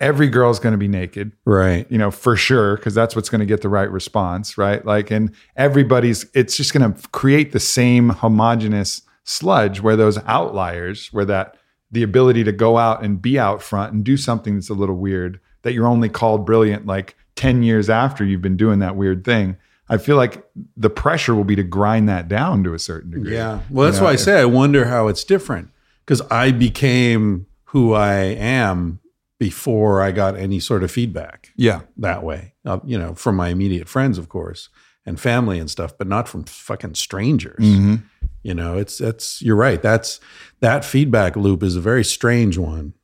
[0.00, 1.86] every girl's going to be naked Right.
[1.90, 5.10] you know for sure because that's what's going to get the right response right like
[5.10, 11.24] and everybody's it's just going to create the same homogenous sludge where those outliers where
[11.24, 11.56] that
[11.90, 14.96] the ability to go out and be out front and do something that's a little
[14.96, 19.24] weird that you're only called brilliant like 10 years after you've been doing that weird
[19.24, 19.56] thing
[19.88, 20.44] i feel like
[20.76, 23.60] the pressure will be to grind that down to a certain degree Yeah.
[23.70, 25.68] Well, that's You know, why I say I wonder how it's different
[26.04, 29.00] because I became who I am
[29.38, 32.54] before I got any sort of feedback yeah that way.
[32.64, 34.68] Uh, you know, from my immediate friends, of course,
[35.04, 37.58] and family and stuff, but not from fucking strangers.
[37.62, 38.04] Mhm.
[38.42, 39.82] You know, it's that's you're right.
[39.82, 40.20] That's
[40.60, 42.94] that feedback loop is a very strange one.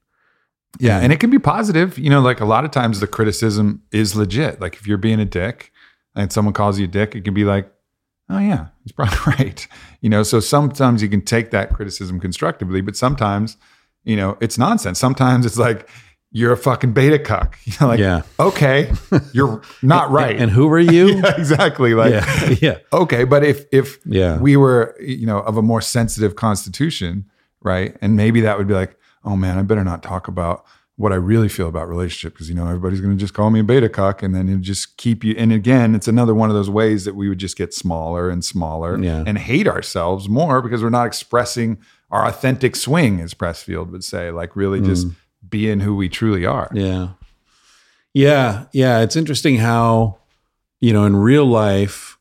[0.78, 1.98] Yeah, and it can be positive.
[1.98, 4.60] You know, like a lot of times the criticism is legit.
[4.60, 5.72] Like if you're being a dick
[6.14, 7.70] and someone calls you a dick, it can be like,
[8.28, 9.66] oh yeah, he's probably right.
[10.00, 13.56] You know, so sometimes you can take that criticism constructively, but sometimes,
[14.04, 14.98] you know, it's nonsense.
[14.98, 15.88] Sometimes it's like
[16.32, 17.58] you're a fucking beta cuck.
[17.64, 18.22] You know, like Yeah.
[18.38, 18.92] okay,
[19.32, 20.36] you're not right.
[20.40, 21.16] And who are you?
[21.16, 21.94] Yeah, exactly.
[21.94, 22.54] Like yeah.
[22.60, 22.78] yeah.
[22.92, 24.38] okay, but if if Yeah.
[24.38, 27.24] we were, you know, of a more sensitive constitution,
[27.62, 27.96] right?
[28.00, 30.64] And maybe that would be like, oh man, I better not talk about
[31.00, 33.60] what I really feel about relationship because you know everybody's going to just call me
[33.60, 35.34] a beta cock and then it just keep you.
[35.38, 38.44] And again, it's another one of those ways that we would just get smaller and
[38.44, 39.24] smaller Yeah.
[39.26, 41.78] and hate ourselves more because we're not expressing
[42.10, 44.84] our authentic swing, as Pressfield would say, like really hmm.
[44.84, 45.06] just
[45.48, 46.70] being who we truly are.
[46.74, 47.12] Yeah.
[48.12, 48.66] Yeah.
[48.72, 49.00] Yeah.
[49.00, 50.18] It's interesting how,
[50.80, 52.18] you know, in real life,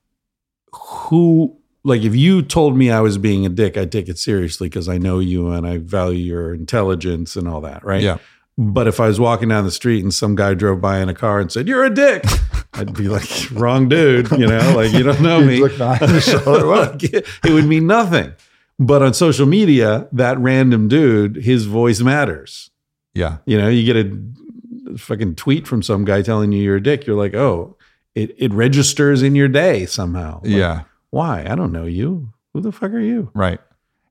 [0.71, 4.69] who, like, if you told me I was being a dick, I'd take it seriously
[4.69, 7.83] because I know you and I value your intelligence and all that.
[7.83, 8.01] Right.
[8.01, 8.19] Yeah.
[8.61, 11.13] But if I was walking down the street and some guy drove by in a
[11.13, 12.25] car and said, You're a dick,
[12.73, 14.29] I'd be like, Wrong dude.
[14.31, 15.61] You know, like, you don't know me.
[15.61, 16.91] look behind your shoulder, what?
[16.91, 18.33] Like, it it would mean nothing.
[18.77, 22.69] But on social media, that random dude, his voice matters.
[23.13, 23.37] Yeah.
[23.45, 27.07] You know, you get a fucking tweet from some guy telling you you're a dick.
[27.07, 27.77] You're like, oh,
[28.13, 30.41] it, it registers in your day somehow.
[30.43, 30.81] Like, Yeah.
[31.11, 31.45] Why?
[31.49, 32.33] I don't know you.
[32.53, 33.31] Who the fuck are you?
[33.33, 33.59] Right.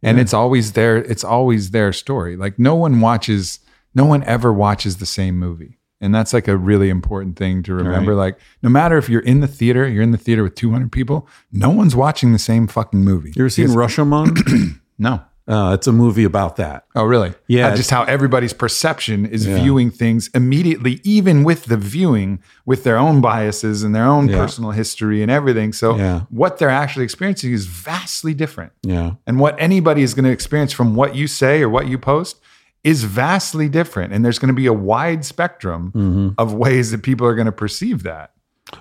[0.03, 2.37] And it's always their it's always their story.
[2.37, 3.61] Like no one watches
[3.95, 5.79] no one ever watches the same movie.
[6.01, 8.13] And that's like a really important thing to remember.
[8.13, 8.19] Right.
[8.35, 11.27] Like no matter if you're in the theater, you're in the theater with 200 people,
[11.51, 13.33] no one's watching the same fucking movie.
[13.35, 14.81] You ever seen Rashomon?
[15.01, 15.23] No.
[15.47, 16.85] uh, it's a movie about that.
[16.97, 17.33] Oh, really?
[17.47, 17.69] Yeah.
[17.69, 19.61] Uh, just how everybody's perception is Yeah.
[19.63, 24.37] viewing things immediately, even with the viewing, with their own biases and their own Yeah.
[24.39, 25.73] personal history and everything.
[25.73, 26.23] So, Yeah.
[26.31, 28.73] what they're actually experiencing is vastly different.
[28.83, 29.13] Yeah.
[29.27, 32.41] And what anybody is going to experience from what you say or what you post
[32.85, 34.13] is vastly different.
[34.13, 36.29] And there's going to be a wide spectrum Mm-hmm.
[36.39, 38.33] of ways that people are going to perceive that.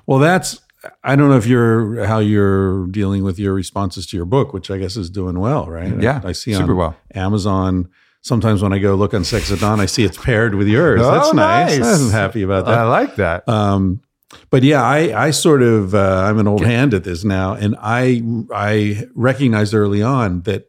[0.06, 0.60] Well, that's,
[1.04, 4.70] I don't know if you're, how you're dealing with your responses to your book, which
[4.70, 6.00] I guess is doing well, right?
[6.02, 6.98] Yeah, I see super on well.
[7.16, 7.90] Amazon.
[8.22, 11.02] Sometimes when I go look on Sex at Dawn, I see it's paired with yours.
[11.02, 11.80] Oh, That's nice.
[11.80, 12.02] nice.
[12.02, 12.78] I'm happy about that.
[12.78, 13.48] I like that.
[13.48, 14.02] Um,
[14.50, 17.78] but yeah, I, I sort of uh, I'm an old hand at this now, and
[17.80, 18.22] I
[18.54, 20.68] I recognized early on that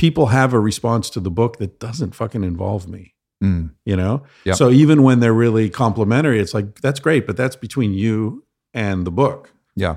[0.00, 3.14] people have a response to the book that doesn't fucking involve me.
[3.44, 3.72] Mm.
[3.84, 4.56] You know, Yep.
[4.56, 9.06] so even when they're really complimentary, it's like that's great, but that's between you and
[9.06, 9.52] the book.
[9.76, 9.96] Yeah.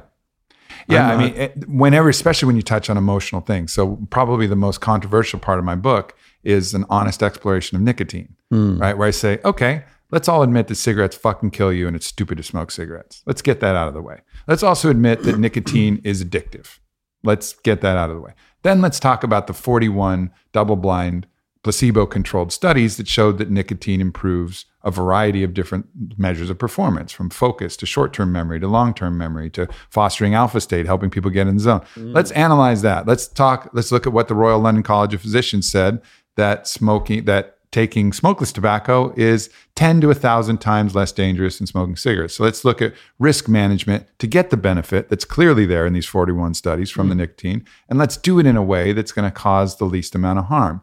[0.90, 3.72] Yeah, I'm I mean, it- whenever, especially when you touch on emotional things.
[3.72, 8.36] So, probably the most controversial part of my book is an honest exploration of nicotine,
[8.52, 8.98] right?
[8.98, 12.36] Where I say, okay, let's all admit that cigarettes fucking kill you and it's stupid
[12.38, 13.24] to smoke cigarettes.
[13.26, 14.18] Let's get that out of the way.
[14.48, 16.80] Let's also admit that nicotine is addictive.
[17.24, 18.34] Let's get that out of the way.
[18.64, 21.28] Then let's talk about the 41 double blind
[21.64, 25.88] placebo controlled studies that showed that nicotine improves a variety of different
[26.18, 30.36] measures of performance from focus to short term memory to long term memory to fostering
[30.36, 31.82] alpha state, helping people get in the zone.
[31.96, 32.14] Mm.
[32.14, 33.08] Let's analyze that.
[33.08, 36.02] Let's talk, let's look at what the Royal London College of Physicians said
[36.36, 41.96] that smoking, that taking smokeless tobacco is 10 to 1,000 times less dangerous than smoking
[41.96, 42.36] cigarettes.
[42.36, 46.06] So let's look at risk management to get the benefit that's clearly there in these
[46.06, 47.22] 41 studies from the mm-hmm.
[47.22, 47.66] nicotine.
[47.90, 50.46] And let's do it in a way that's going to cause the least amount of
[50.46, 50.82] harm.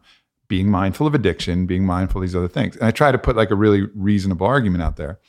[0.49, 2.75] Being mindful of addiction, being mindful of these other things.
[2.75, 5.19] And I try to put like a really reasonable argument out there.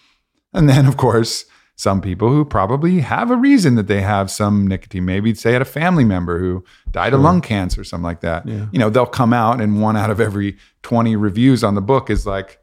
[0.53, 1.45] And then, of course,
[1.77, 5.05] some people who probably have a reason that they have some nicotine.
[5.05, 8.47] Maybe say at a family member who died of lung cancer or something like that.
[8.47, 8.67] Yeah.
[8.73, 12.11] You know, they'll come out and one out of every 20 reviews on the book
[12.11, 12.59] is like,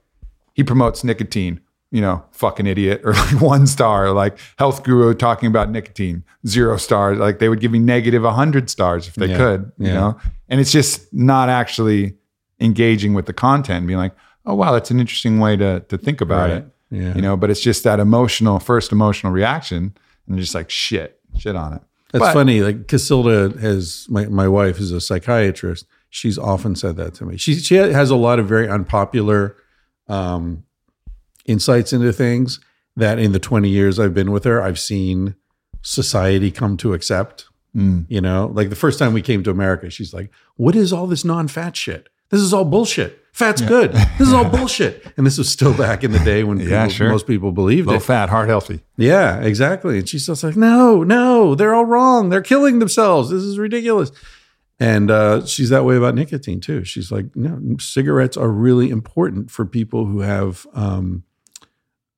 [0.53, 1.60] he promotes nicotine,
[1.91, 6.78] you know, fucking idiot, or like one star, like health guru talking about nicotine, zero
[6.78, 7.18] stars.
[7.18, 9.38] Like they would give me negative 100 stars if they Yeah.
[9.38, 9.93] could, you Yeah.
[9.95, 10.18] know?
[10.47, 12.16] And it's just not actually
[12.60, 14.14] engaging with the content and being like,
[14.45, 16.57] oh, wow, that's an interesting way to, to think about Right.
[16.57, 17.14] it Yeah.
[17.16, 19.94] you know but it's just that emotional first emotional reaction
[20.28, 21.82] and you're just like shit shit on it
[22.12, 22.62] That's But- funny.
[22.62, 25.86] Like Cacilda has my, my wife is a psychiatrist.
[26.10, 27.38] She's often said that to me.
[27.38, 29.56] She she has a lot of very unpopular
[30.08, 30.64] um,
[31.46, 32.60] insights into things
[32.96, 35.36] that in the 20 years I've been with her, I've seen
[35.84, 37.46] society come to accept.
[37.76, 38.06] Mm.
[38.10, 41.06] You know, like the first time we came to America, she's like, "What is all
[41.06, 42.10] this non-fat shit?
[42.32, 43.18] This is all bullshit.
[43.40, 43.94] Fat's good.
[43.94, 46.90] This is all bullshit." And this was still back in the day when Yeah, people,
[46.90, 47.10] sure.
[47.10, 48.04] most people believed low it.
[48.04, 49.98] fat heart healthy Yeah, exactly.
[49.98, 52.30] And she's just like, no, no, they're all wrong.
[52.30, 53.30] They're killing themselves.
[53.30, 54.12] This is ridiculous.
[54.80, 56.84] And uh, she's that way about nicotine too.
[56.86, 61.24] She's like, no, cigarettes are really important for people who have um,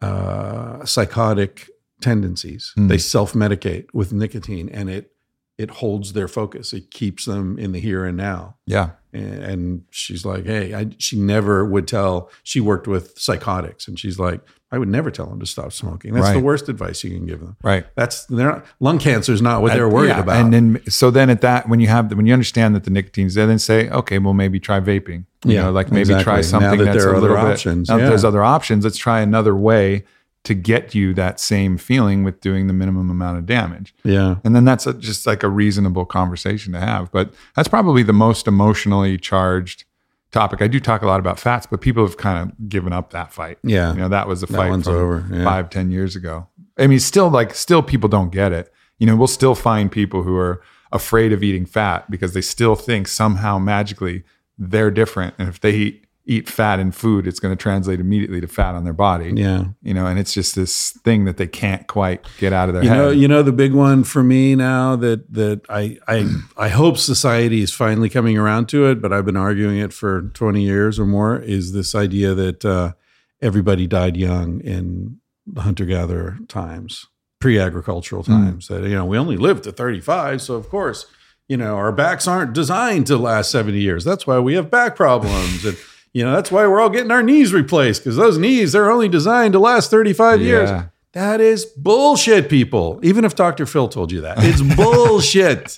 [0.02, 1.70] uh, psychotic
[2.02, 2.74] tendencies.
[2.78, 2.88] Mm.
[2.90, 5.12] They self-medicate with nicotine, and it
[5.58, 6.74] it holds their focus.
[6.74, 8.58] It keeps them in the here and now.
[8.66, 12.30] yeah And, and she's like, hey, I, she never would tell.
[12.44, 14.42] She worked with psychotics, and she's like,
[14.74, 16.14] I would never tell them to stop smoking.
[16.14, 17.58] That's the worst advice you can give them.
[17.62, 20.38] right That's they're not, lung cancer is not what they're worried yeah, about.
[20.40, 22.90] and then so then at that when you have the, when you understand that the
[22.90, 26.24] nicotine's there then say okay well maybe try vaping you Yeah, know like maybe exactly.
[26.24, 28.24] try Now something that that's there are a other little bit- options, now that there's
[28.24, 30.06] other options let's try another way
[30.44, 34.56] to get you that same feeling with doing the minimum amount of damage yeah, And
[34.56, 37.12] then that's a, just like a reasonable conversation to have.
[37.12, 39.86] But that's probably the most emotionally charged
[40.32, 40.62] topic.
[40.62, 43.32] I do talk a lot about fats, but people have kind of given up that
[43.32, 43.60] fight.
[43.64, 45.44] yeah, You know, that was a fight one's over, yeah.
[45.44, 46.48] five, ten years ago.
[46.78, 48.74] I mean, still like, still people don't get it.
[48.98, 50.62] You know, we'll still find people who are
[50.92, 54.24] afraid of eating fat because they still think somehow magically
[54.58, 55.36] they're different.
[55.38, 58.76] And if they eat, eat fat in food, it's going to translate immediately to fat
[58.76, 59.34] on their body.
[59.36, 59.66] yeah.
[59.82, 62.84] You know, and it's just this thing that they can't quite get out of their
[62.84, 62.98] You head.
[62.98, 66.98] know, you know the big one for me now that that I I I hope
[66.98, 71.00] society is finally coming around to it, but I've been arguing it for twenty years
[71.00, 71.40] or more.
[71.40, 72.94] Is this idea that uh,
[73.42, 75.18] everybody died young in
[75.48, 77.08] the hunter gatherer times,
[77.40, 78.68] pre agricultural times?
[78.68, 81.08] That you know we only lived to thirty five, so of course
[81.50, 84.04] you know our backs aren't designed to last seventy years.
[84.04, 85.76] That's why we have back problems and.
[86.14, 89.08] You know, that's why we're all getting our knees replaced because those knees, they're only
[89.08, 90.70] designed to last 35 years.
[91.14, 93.00] That is bullshit, people.
[93.04, 93.66] Even if Dr.
[93.66, 95.78] Phil told you that, it's bullshit.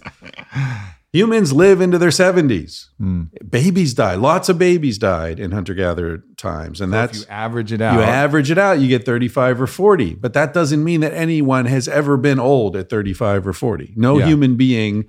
[1.12, 2.88] Humans live into their 70s.
[2.98, 3.24] Hmm.
[3.48, 4.16] Babies die.
[4.16, 6.82] Lots of babies died in hunter gatherer times.
[6.82, 7.94] And So if that's you average it out.
[7.96, 10.16] you average it out, you get 35 or 40.
[10.16, 13.94] But that doesn't mean that anyone has ever been old at 35 or 40.
[13.96, 14.26] No Yeah.
[14.26, 15.06] human being,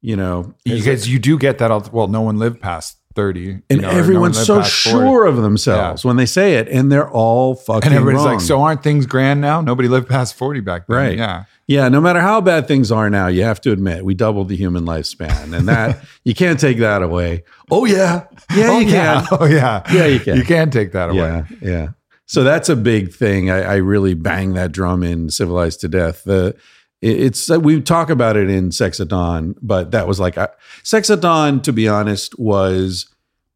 [0.00, 1.92] you know, because you do get that.
[1.92, 4.68] Well, no one lived past thirty, you and know, or no one everyone's so 40.
[4.70, 8.34] sure of themselves when they say it, and they're all fucking And everybody's wrong.
[8.36, 9.60] like, "So aren't things grand now?
[9.60, 11.18] Nobody lived past forty back then." Right.
[11.18, 11.44] Yeah.
[11.66, 14.56] Yeah, no matter how bad things are now, you have to admit we doubled the
[14.56, 17.42] human lifespan, and that you can't take that away.
[17.70, 18.24] Oh yeah,
[18.56, 19.26] yeah, oh you yeah.
[19.26, 19.26] can.
[19.40, 19.82] Oh yeah.
[19.92, 20.36] Yeah, you can.
[20.38, 21.18] You can take that away.
[21.18, 21.88] Yeah, yeah.
[22.24, 23.50] So that's a big thing.
[23.50, 26.56] I, I really bang that drum in "Civilized to Death." The
[27.00, 30.48] it's we talk about it in Sex at Dawn, but that was like I,
[30.82, 31.60] Sex at Dawn.
[31.62, 33.06] To be honest, was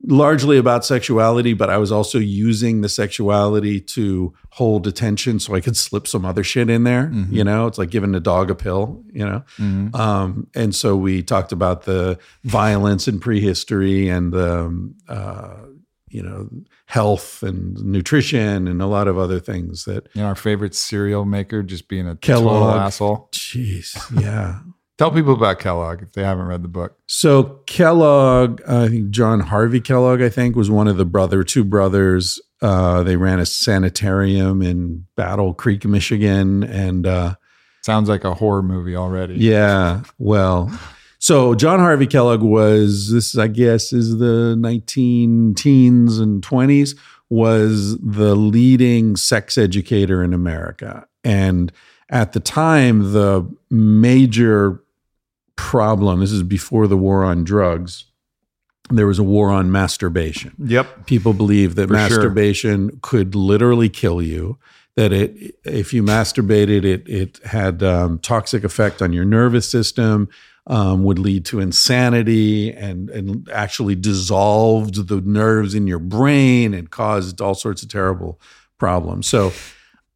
[0.05, 5.61] largely about sexuality, but I was also using the sexuality to hold attention so I
[5.61, 7.07] could slip some other shit in there.
[7.07, 7.33] Mhm.
[7.33, 9.45] You know, it's like giving a dog a pill, you know?
[9.59, 9.95] Mhm.
[9.95, 15.55] Um, and so we talked about the violence in prehistory and um, uh,
[16.11, 16.49] you know
[16.93, 20.07] health and nutrition and a lot of other things that.
[20.13, 22.45] You know, our favorite cereal maker just being a Kellogg.
[22.45, 23.29] total asshole.
[23.33, 24.59] Jeez, yeah.
[24.99, 26.99] Tell people about Kellogg if they haven't read the book.
[27.07, 31.65] So Kellogg, I think John Harvey Kellogg, I think was one of the brother two
[31.65, 32.39] brothers.
[32.61, 37.35] Uh, they ran a sanitarium in Battle Creek, Michigan, and uh,
[37.83, 39.37] Sounds like a horror movie already.
[39.37, 40.03] Yeah.
[40.19, 40.71] Well,
[41.23, 46.99] so John Harvey Kellogg was this, I guess, is the 19 teens and 20s,
[47.31, 51.07] was the leading sex educator in America.
[51.23, 51.71] And
[52.11, 54.83] at the time, the major
[55.55, 58.07] problem, this is before the war on drugs,
[58.91, 61.07] there was a war on masturbation Yep.
[61.07, 62.09] people believe that For sure.
[62.09, 64.59] masturbation could literally kill you
[64.97, 70.29] that it if you masturbated it it had um, toxic effect on your nervous system
[70.67, 76.91] um, would lead to insanity and and actually dissolved the nerves in your brain and
[76.91, 78.41] caused all sorts of terrible
[78.79, 79.53] problems so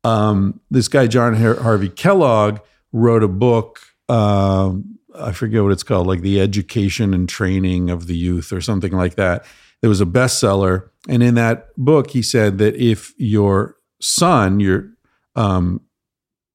[0.06, 2.60] um, this guy John Har- Harvey Kellogg
[2.92, 3.80] wrote a book.
[4.08, 8.60] Um, I forget what it's called, like the education and training of the youth, or
[8.60, 9.44] something like that.
[9.82, 14.90] It was a bestseller, and in that book, he said that if your son, your
[15.34, 15.80] um,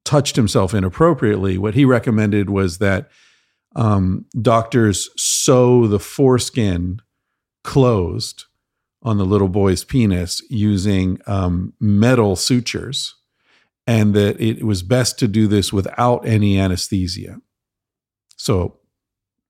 [0.05, 3.09] touched himself inappropriately, what he recommended was that
[3.75, 7.01] um, doctors sew the foreskin
[7.63, 8.45] closed
[9.03, 13.15] on the little boy's penis using um, metal sutures,
[13.87, 17.41] and that it was best to do this without any anesthesia.
[18.37, 18.77] So,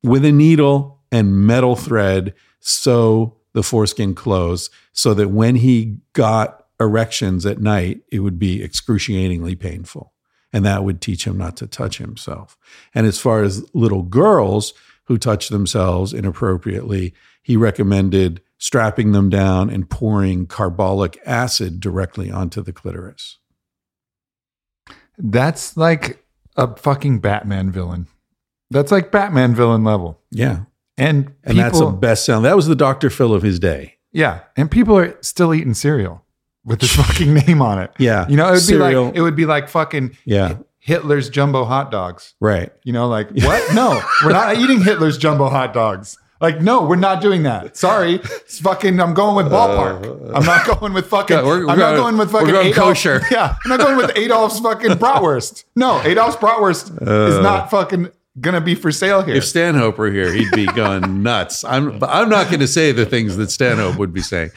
[0.03, 6.65] with a needle and metal thread, sew the foreskin closed so that when he got
[6.79, 10.10] erections at night, it would be excruciatingly painful.
[10.53, 12.57] And that would teach him not to touch himself.
[12.93, 14.73] And as far as little girls
[15.05, 22.61] who touch themselves inappropriately, he recommended strapping them down and pouring carbolic acid directly onto
[22.61, 23.37] the clitoris.
[25.17, 26.23] That's like
[26.55, 28.07] a fucking Batman villain.
[28.69, 30.19] That's like Batman villain level.
[30.31, 30.61] Yeah.
[30.97, 32.45] And And that's a people- best sound.
[32.45, 33.09] That was the Dr.
[33.09, 33.95] Phil of his day.
[34.11, 34.41] yeah.
[34.57, 36.23] And people are still eating cereal
[36.65, 37.91] with this fucking name on it.
[37.97, 38.27] Yeah.
[38.27, 39.03] You know, it would Cereal.
[39.03, 40.57] be like it would be like fucking Yeah.
[40.79, 42.33] Hitler's jumbo hot dogs.
[42.39, 42.71] Right.
[42.83, 43.73] You know, like what?
[43.75, 46.17] No, we're not eating Hitler's jumbo hot dogs.
[46.39, 47.77] Like, no, we're not doing that.
[47.77, 48.99] Sorry, it's fucking.
[48.99, 50.31] I'm going with ballpark.
[50.35, 51.37] I'm not going with fucking.
[51.37, 53.21] Yeah, we're- we're I'm not going- with we're fucking going Adolf, kosher.
[53.31, 55.65] Yeah, I'm not going with Adolf's fucking bratwurst.
[55.75, 58.09] No, Adolf's bratwurst is not fucking
[58.39, 59.35] gonna be for sale here.
[59.35, 61.63] If Stanhope were here, he'd be going nuts.
[61.63, 64.49] I'm but I'm not going to say the things that Stanhope would be saying.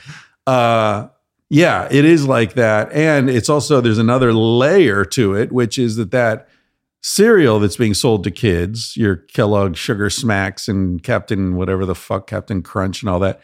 [0.47, 1.09] Uh,
[1.55, 5.95] yeah, it is like that, and it's also there's another layer to it, which is
[5.95, 6.49] that that
[7.01, 12.27] cereal that's being sold to kids, your Kellogg Sugar Smacks and Captain whatever the fuck
[12.27, 13.41] Captain Crunch and all that,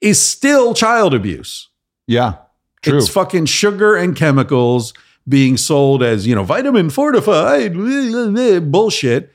[0.00, 1.70] is still child abuse.
[2.06, 2.36] yeah,
[2.82, 2.98] true.
[2.98, 4.94] It's fucking sugar and chemicals
[5.28, 7.74] being sold as, you know, vitamin fortified
[8.70, 9.32] bullshit,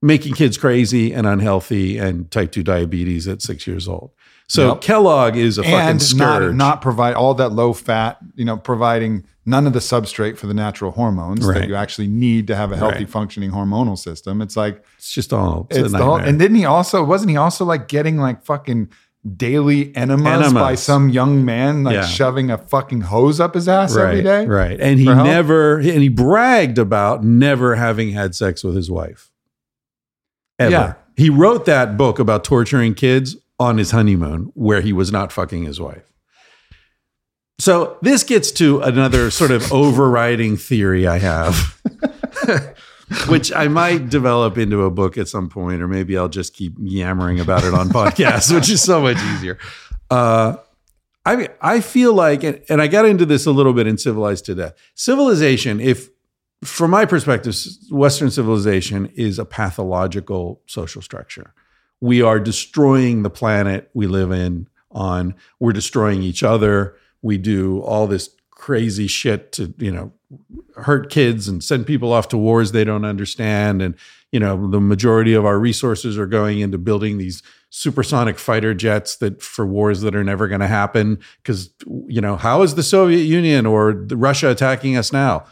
[0.00, 4.10] making kids crazy and unhealthy and type 2 diabetes at six years old.
[4.52, 4.80] So Yep.
[4.82, 6.20] Kellogg is a fucking and scourge.
[6.52, 8.18] not not provide all that low fat.
[8.34, 11.60] You know, providing none of the substrate for the natural hormones Right.
[11.60, 13.08] that you actually need to have a healthy Right.
[13.08, 14.42] functioning hormonal system.
[14.42, 17.36] It's like it's just all it's, it's the whole, and didn't he also wasn't he
[17.38, 18.88] also like getting like fucking
[19.36, 20.52] daily enemas, Enemas.
[20.52, 22.04] by some young man like Yeah.
[22.04, 24.44] shoving a fucking hose up his ass right, every day?
[24.44, 24.78] Right.
[24.78, 25.24] And he help?
[25.26, 29.30] never and he bragged about never having had sex with his wife.
[30.58, 30.70] Ever.
[30.70, 30.92] Yeah.
[31.16, 35.64] He wrote that book about torturing kids on his honeymoon where he was not fucking
[35.64, 36.12] his wife.
[37.58, 41.80] So this gets to another sort of overriding theory I have,
[43.28, 46.74] which I might develop into a book at some point, or maybe I'll just keep
[46.80, 49.58] yammering about it on podcasts, which is so much easier.
[50.10, 50.56] Uh,
[51.24, 54.44] I I feel like, and, and I got into this a little bit in Civilized
[54.46, 54.74] to Death.
[54.96, 56.10] Civilization, if
[56.64, 57.56] from my perspective,
[57.90, 61.54] Western civilization is a pathological social structure.
[62.02, 64.68] We are destroying the planet we live in.
[64.90, 66.96] On we're destroying each other.
[67.22, 70.12] We do all this crazy shit to you know
[70.76, 73.96] hurt kids and send people off to wars they don't understand and
[74.30, 79.16] you know the majority of our resources are going into building these supersonic fighter jets
[79.16, 81.70] that for wars that are never going to happen because
[82.06, 85.44] you know how is the soviet union or russia attacking us now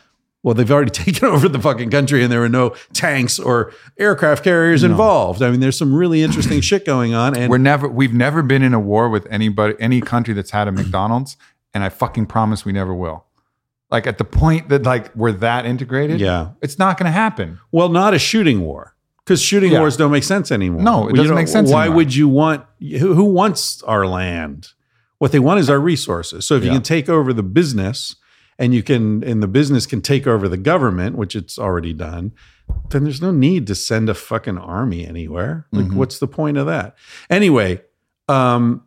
[0.43, 4.43] well they've already taken over the fucking country and there were no tanks or aircraft
[4.45, 8.15] carriers involved i mean there's some really interesting shit going on and We're never we've
[8.15, 11.37] never been in a war with anybody any country that's had a McDonald's,
[11.75, 13.25] and I fucking promise we never will.
[13.91, 16.51] Like at the point that like we're that integrated, Yeah.
[16.63, 17.59] it's not going to happen.
[17.73, 19.81] Well, not a shooting war because shooting Yeah.
[19.81, 20.83] wars don't make sense anymore.
[20.83, 21.97] No, it doesn't make sense Why anymore.
[21.97, 22.65] would you want?
[22.81, 24.69] Who, who wants our land?
[25.19, 26.47] What they want is our resources.
[26.47, 28.17] So if you can take over the business,
[28.61, 32.31] and you can, and the business can take over the government, which it's already done,
[32.91, 35.67] then there's no need to send a fucking army anywhere.
[35.73, 35.95] Like, Mhm.
[35.95, 36.95] what's the point of that?
[37.31, 37.81] Anyway,
[38.29, 38.83] um,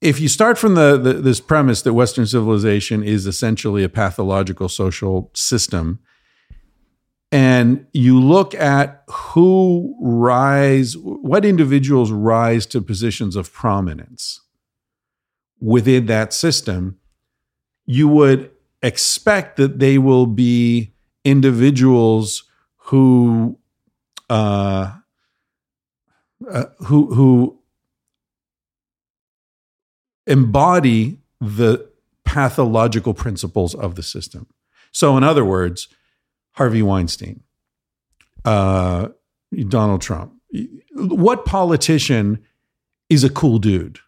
[0.00, 4.68] if you start from the, the this premise that Western civilization is essentially a pathological
[4.68, 5.98] social system,
[7.32, 14.40] and you look at who rise, what individuals rise to positions of prominence
[15.60, 16.98] within that system,
[17.86, 18.50] you would
[18.82, 20.92] expect that they will be
[21.24, 22.44] individuals
[22.76, 23.58] who
[24.30, 24.92] uh,
[26.50, 27.58] uh, who who
[30.26, 31.88] embody the
[32.24, 34.46] pathological principles of the system.
[34.92, 35.88] So, in other words,
[36.52, 37.42] Harvey Weinstein,
[38.44, 39.08] uh,
[39.68, 40.32] Donald Trump.
[40.94, 42.44] What politician
[43.08, 43.98] is a cool dude?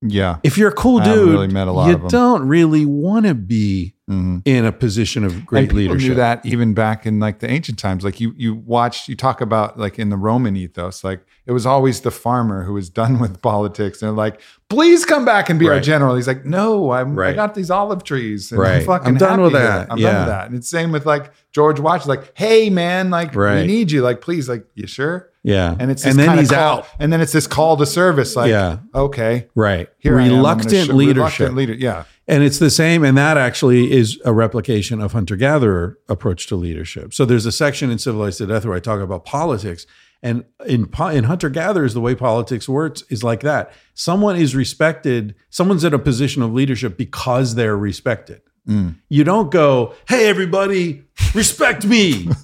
[0.00, 0.36] Yeah.
[0.44, 3.34] If you're a cool I dude, really met a lot you don't really want to
[3.34, 4.40] be Mhm.
[4.46, 6.08] in a position of And great people leadership.
[6.10, 8.04] Knew that even back in like the ancient times.
[8.04, 11.66] Like you, you watch, you talk about like in the Roman ethos, like it was
[11.66, 14.00] always the farmer who was done with politics.
[14.00, 14.40] And they're like,
[14.70, 16.14] please come back and be our general.
[16.14, 18.50] He's like, no, I'm, I got these olive trees.
[18.52, 18.76] And Right.
[18.80, 19.88] I'm fucking I'm done with that.
[19.90, 20.46] I'm done with that.
[20.46, 22.08] And it's same with like George Washington.
[22.20, 23.62] Like, hey man, like Right.
[23.62, 24.00] we need you.
[24.02, 25.28] Like, please, like, you sure?
[25.42, 26.88] Yeah, And it's this and then he's call, out.
[26.98, 28.36] And then it's this call to service.
[28.36, 28.78] Like, Yeah.
[28.94, 30.22] okay, Right, here I.
[30.24, 31.38] I'm gonna reluctant show- leadership.
[31.48, 31.74] Reluctant leader.
[31.74, 32.04] Yeah.
[32.26, 36.56] And it's the same, and that actually is a replication of hunter gatherer approach to
[36.56, 37.14] leadership.
[37.14, 39.86] So there's a section in Civilized to Death where I talk about politics,
[40.22, 43.72] and in in hunter gatherers, the way politics works is like that.
[43.94, 45.36] Someone is respected.
[45.48, 48.42] Someone's in a position of leadership because they're respected.
[48.68, 48.96] Mm.
[49.08, 52.28] You don't go, "Hey, everybody, respect me."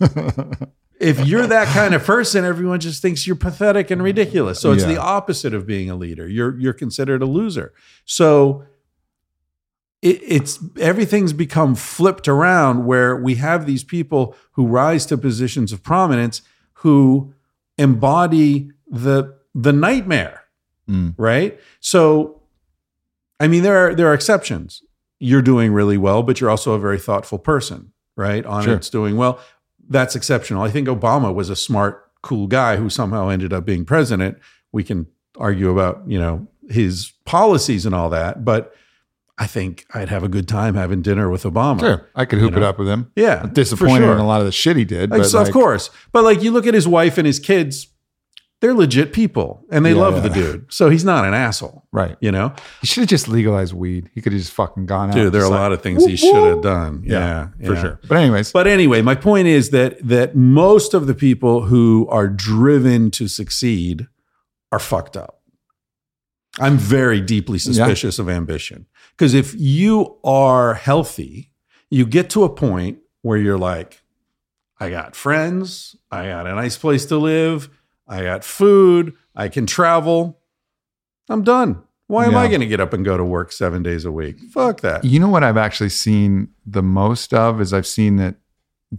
[1.00, 4.60] if you're that kind of person, everyone just thinks you're pathetic and ridiculous.
[4.60, 4.90] So it's Yeah.
[4.94, 6.28] the opposite of being a leader.
[6.28, 7.72] You're you're considered a loser.
[8.04, 8.64] So
[10.02, 15.72] it, it's everything's become flipped around where we have these people who rise to positions
[15.72, 16.42] of prominence
[16.74, 17.32] who
[17.78, 20.40] embody the the nightmare
[20.86, 21.14] Mm.
[21.16, 22.42] right so
[23.40, 24.82] i mean there are there are exceptions
[25.18, 28.74] you're doing really well but you're also a very thoughtful person right on Sure.
[28.74, 29.38] it's doing well
[29.88, 33.84] that's exceptional i think obama was a smart cool guy who somehow ended up being
[33.84, 34.38] president
[34.72, 35.06] we can
[35.38, 38.74] argue about you know his policies and all that but
[39.38, 42.08] i think i'd have a good time having dinner with obama Sure.
[42.14, 43.10] I could hoop You it up with him.
[43.16, 44.12] yeah I'm disappointed sure.
[44.14, 45.10] in a lot of the shit he did.
[45.10, 45.90] Like, so like, of course.
[46.12, 47.88] But like you look at his wife and his kids,
[48.64, 50.20] they're legit people and they Yeah, love yeah.
[50.20, 50.72] the dude.
[50.72, 52.16] So he's not an asshole, Right.
[52.20, 52.54] you know?
[52.80, 54.08] He should have just legalized weed.
[54.14, 55.14] He could have just fucking gone out.
[55.14, 57.02] Dude, there are a like, lot of things he should have done.
[57.04, 57.80] Yeah, for yeah.
[57.82, 58.00] sure.
[58.08, 62.26] But anyways, But anyway, my point is that that most of the people who are
[62.26, 64.08] driven to succeed
[64.72, 65.42] are fucked up.
[66.58, 68.86] I'm very deeply suspicious of ambition.
[69.14, 71.50] Because if you are healthy,
[71.90, 74.00] you get to a point where you're like,
[74.80, 77.68] I got friends, I got a nice place to live,
[78.06, 80.38] I got food, I can travel.
[81.28, 81.82] I'm done.
[82.06, 84.38] Why am I going to get up and go to work seven days a week?
[84.52, 85.04] Fuck that.
[85.04, 88.34] you know what I've actually seen the most of is I've seen that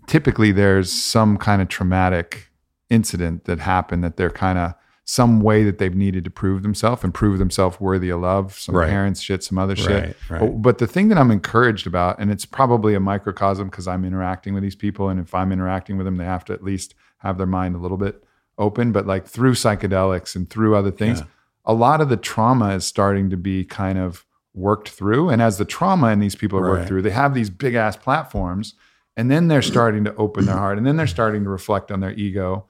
[0.07, 2.49] typically there's some kind of traumatic
[2.89, 4.73] incident that happened that they're kind of
[5.07, 8.75] some way that they've needed to prove themselves and prove themselves worthy of love, some
[8.75, 8.89] Right.
[8.89, 10.03] parents shit, some other shit.
[10.03, 10.39] Right, right.
[10.41, 14.03] But, but the thing that I'm encouraged about, and it's probably a microcosm because I'm
[14.03, 16.95] interacting with these people, and if I'm interacting with them, they have to at least
[17.19, 18.23] have their mind a little bit
[18.57, 18.91] open.
[18.91, 21.25] But like through psychedelics and through other things, Yeah.
[21.65, 25.29] a lot of the trauma is starting to be kind of worked through.
[25.29, 27.97] And as the trauma in these people are worked through, they have these big ass
[27.97, 28.73] platforms,
[29.17, 31.99] and then they're starting to open their heart, and then they're starting to reflect on
[31.99, 32.65] their ego.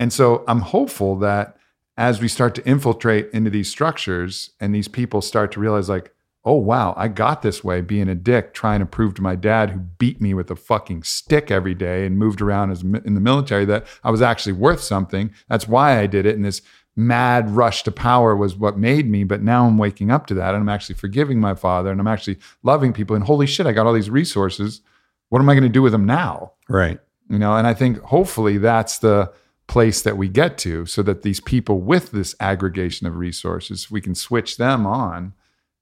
[0.00, 1.56] And so I'm hopeful that
[1.96, 6.14] as we start to infiltrate into these structures and these people start to realize, like,
[6.48, 9.70] oh, wow, I got this way being a dick, trying to prove to my dad
[9.70, 13.20] who beat me with a fucking stick every day and moved around as in the
[13.20, 15.30] military that I was actually worth something.
[15.48, 16.36] That's why I did it.
[16.36, 16.62] And this
[16.96, 19.24] mad rush to power was what made me.
[19.24, 22.08] But now I'm waking up to that and I'm actually forgiving my father and I'm
[22.08, 23.14] actually loving people.
[23.14, 24.80] And holy shit, I got all these resources.
[25.28, 26.52] What am I going to do with them now?
[26.68, 26.98] Right.
[27.30, 29.32] you know and i think hopefully that's the
[29.66, 34.00] place that we get to so that these people with this aggregation of resources we
[34.00, 35.34] can switch them on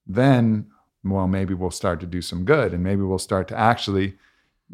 [0.07, 0.67] then
[1.05, 4.15] well maybe we'll start to do some good and maybe we'll start to actually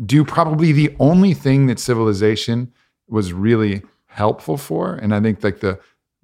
[0.05, 2.72] do probably the only thing that civilization
[3.09, 4.95] was really helpful for.
[4.95, 5.78] And i think like the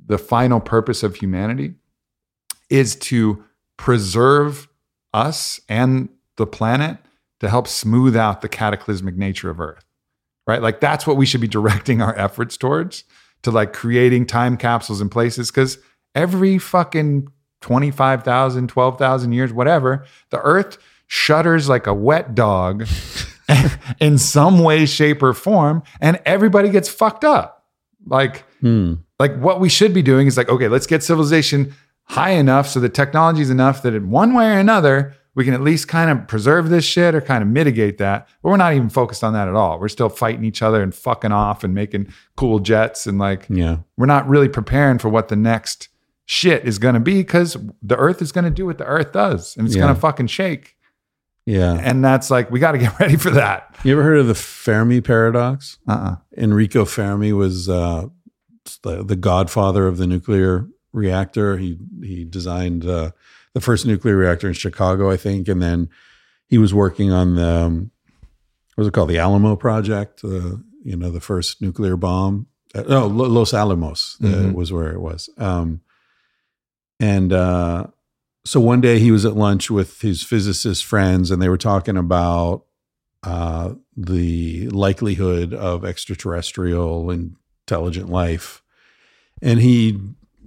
[0.04, 1.74] the final purpose of humanity
[2.70, 3.44] is to
[3.76, 4.68] preserve
[5.12, 6.98] us and the planet
[7.40, 9.84] to help smooth out the cataclysmic nature of earth
[10.48, 10.62] right?
[10.62, 13.04] Like that's what we should be directing our efforts towards
[13.42, 15.78] to like creating time capsules in places because
[16.16, 17.28] every fucking
[17.60, 22.86] 25,000 12,000 years whatever the earth shudders like a wet dog
[24.00, 27.66] in some way shape or form and everybody gets fucked up
[28.06, 28.94] like Hmm.
[29.20, 31.74] like what we should be doing is like okay let's get civilization
[32.04, 35.54] high enough so the technology is enough that in one way or another we can
[35.54, 38.74] at least kind of preserve this shit or kind of mitigate that but we're not
[38.74, 41.72] even focused on that at all we're still fighting each other and fucking off and
[41.74, 43.76] making cool jets and like Yeah.
[43.96, 45.88] we're not really preparing for what the next
[46.30, 49.12] shit is going to be because the earth is going to do what the earth
[49.12, 49.82] does and it's Yeah.
[49.84, 50.76] going to fucking shake
[51.46, 51.72] Yeah.
[51.82, 54.34] and that's like we got to get ready for that You ever heard of the
[54.34, 55.78] Fermi paradox?
[55.88, 58.08] uh-uh Enrico Fermi was uh,
[58.82, 61.56] the, the godfather of the nuclear reactor.
[61.56, 63.12] He he designed uh,
[63.54, 65.88] the first nuclear reactor in Chicago, I think, and then
[66.46, 67.90] he was working on the um,
[68.74, 70.22] what was it called, the Alamo project?
[70.22, 72.46] Uh, you know, the first nuclear bomb.
[72.74, 74.52] Uh, no, Los Alamos uh, Mhm.
[74.54, 75.30] was where it was.
[75.38, 75.80] Um,
[77.00, 77.86] and uh,
[78.44, 81.96] so one day he was at lunch with his physicist friends, and they were talking
[81.96, 82.64] about
[83.22, 88.62] uh, the likelihood of extraterrestrial intelligent life,
[89.42, 90.00] and he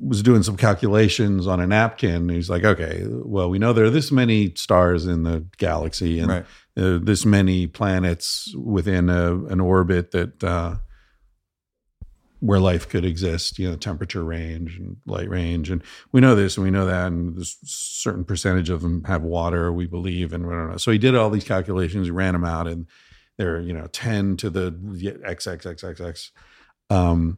[0.04, 2.28] was doing some calculations on a napkin.
[2.30, 6.28] He's like, okay, well, we know there are this many stars in the galaxy and
[6.30, 6.46] Right.
[6.76, 10.78] uh, this many planets within a, an orbit that uh,
[12.42, 15.70] where life could exist, you know, temperature range and light range.
[15.70, 15.82] And
[16.12, 17.08] we know this and we know that.
[17.08, 20.34] And this certain percentage of them have water, we believe.
[20.34, 20.78] And we don't know.
[20.78, 22.88] So he did all these calculations, he ran them out, and
[23.38, 26.32] they're, you know, 10 to the XXXXX.
[26.90, 27.38] Um,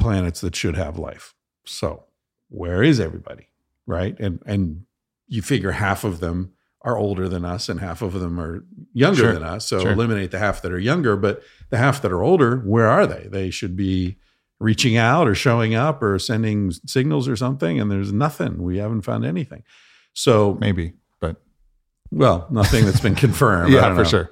[0.00, 1.34] planets that should have life.
[1.64, 2.04] So,
[2.48, 3.48] where is everybody?
[3.86, 4.18] Right?
[4.18, 4.84] And and
[5.28, 9.18] you figure half of them are older than us and half of them are younger
[9.20, 9.32] Sure.
[9.34, 9.66] than us.
[9.68, 9.92] So Sure.
[9.92, 13.28] eliminate the half that are younger, but the half that are older, where are they?
[13.30, 14.16] They should be
[14.58, 18.62] reaching out or showing up or sending signals or something and there's nothing.
[18.62, 19.62] We haven't found anything.
[20.14, 21.36] So, Maybe, but
[22.10, 23.72] well, nothing that's been confirmed.
[23.74, 24.04] Yeah, for know.
[24.04, 24.30] sure.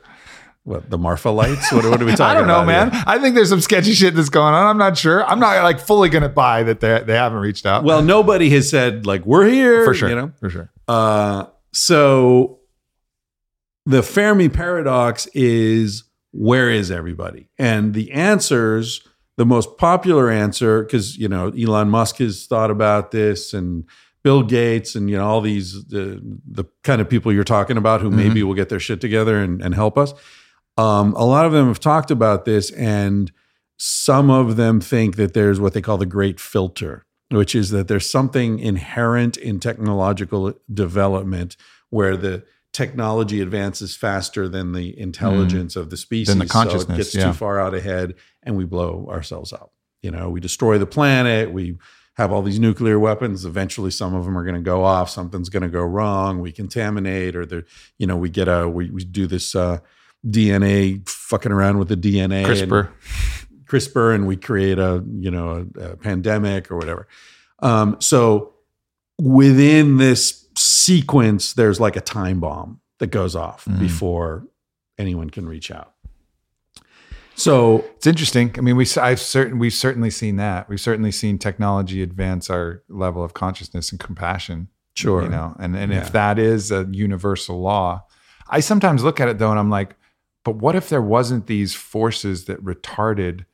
[0.65, 1.73] What, the Marfa lights?
[1.73, 2.31] What, what are we talking about?
[2.31, 2.91] I don't know, man.
[2.93, 3.03] here?
[3.07, 4.67] I think there's some sketchy shit that's going on.
[4.67, 5.25] I'm not sure.
[5.25, 7.85] I'm not like fully gonna buy that they they haven't reached out.
[7.85, 10.71] Well, nobody has said like we're here for sure, You know, for sure.
[10.87, 12.61] Uh, so
[13.87, 17.49] the Fermi paradox is where is everybody?
[17.59, 23.13] And the answers, the most popular answer, because you know Elon Musk has thought about
[23.13, 23.85] this, and
[24.23, 28.01] Bill Gates, and you know all these the the kind of people you're talking about
[28.01, 30.13] who maybe will get their shit together and, and help us.
[30.77, 33.33] Um, a lot of them have talked about this, and
[33.79, 37.89] some of them think that there's what they call the great filter, which is that
[37.89, 41.57] there's something inherent in technological development
[41.91, 46.29] where the technology advances faster than the intelligence of the species.
[46.29, 47.27] Than the So it gets yeah.
[47.27, 49.73] too far out ahead and we blow ourselves up.
[50.03, 51.77] You know, we destroy the planet, we
[52.19, 53.45] have all these nuclear weapons.
[53.45, 55.09] Eventually, some of them are going to go off.
[55.09, 56.41] Something's going to go wrong.
[56.41, 57.65] We contaminate, or the
[57.97, 59.79] you know we get a we, we do this uh,
[60.27, 62.91] DNA fucking around with the DNA, and-
[63.69, 64.15] CRISPR.
[64.15, 67.07] And we create a you know a, a pandemic or whatever.
[67.61, 68.55] Um, so
[69.19, 73.79] within this sequence, there's like a time bomb that goes off Mhm.
[73.79, 74.47] before
[74.99, 75.95] anyone can reach out.
[77.35, 78.53] So It's interesting.
[78.59, 80.69] I mean, we I've certain we've certainly seen that.
[80.69, 84.69] We've certainly seen technology advance our level of consciousness and compassion.
[84.95, 86.01] sure, You know, and and Yeah.
[86.01, 88.05] if that is a universal law,
[88.49, 89.95] I sometimes look at it though, and I'm like,
[90.45, 93.45] but what if there wasn't these forces that retarded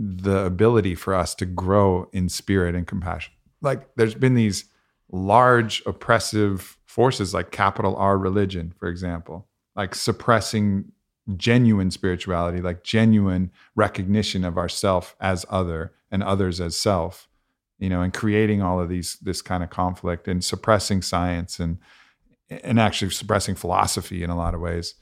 [0.00, 3.32] the ability for us to grow in spirit and compassion?
[3.60, 4.64] Like, there's been these
[5.12, 10.92] large oppressive forces, like capital R religion, for example, like suppressing
[11.36, 17.28] genuine spirituality, like genuine recognition of ourself as other and others as self,
[17.78, 21.78] you know, and creating all of these this kind of conflict and suppressing science and
[22.48, 24.94] and actually suppressing philosophy in a lot of ways.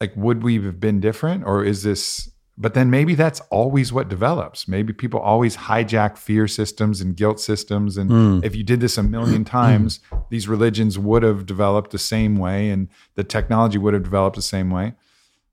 [0.00, 2.28] Like, would we have been different, or is this?
[2.58, 4.68] But then maybe that's always what develops.
[4.68, 8.44] Maybe people always hijack fear systems and guilt systems, and Mm.
[8.44, 10.00] if you did this a million times,
[10.30, 14.42] these religions would have developed the same way, and the technology would have developed the
[14.42, 14.94] same way.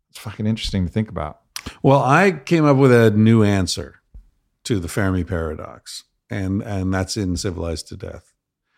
[0.10, 1.40] It's fucking interesting to think about.
[1.82, 4.02] Well, I came up with a new answer
[4.66, 8.34] to the Fermi paradox, and and that's in Civilized to Death.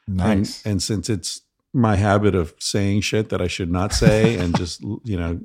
[0.08, 0.64] Nice.
[0.64, 1.42] And, and since it's
[1.74, 5.40] my habit of saying shit that I should not say and just, you know,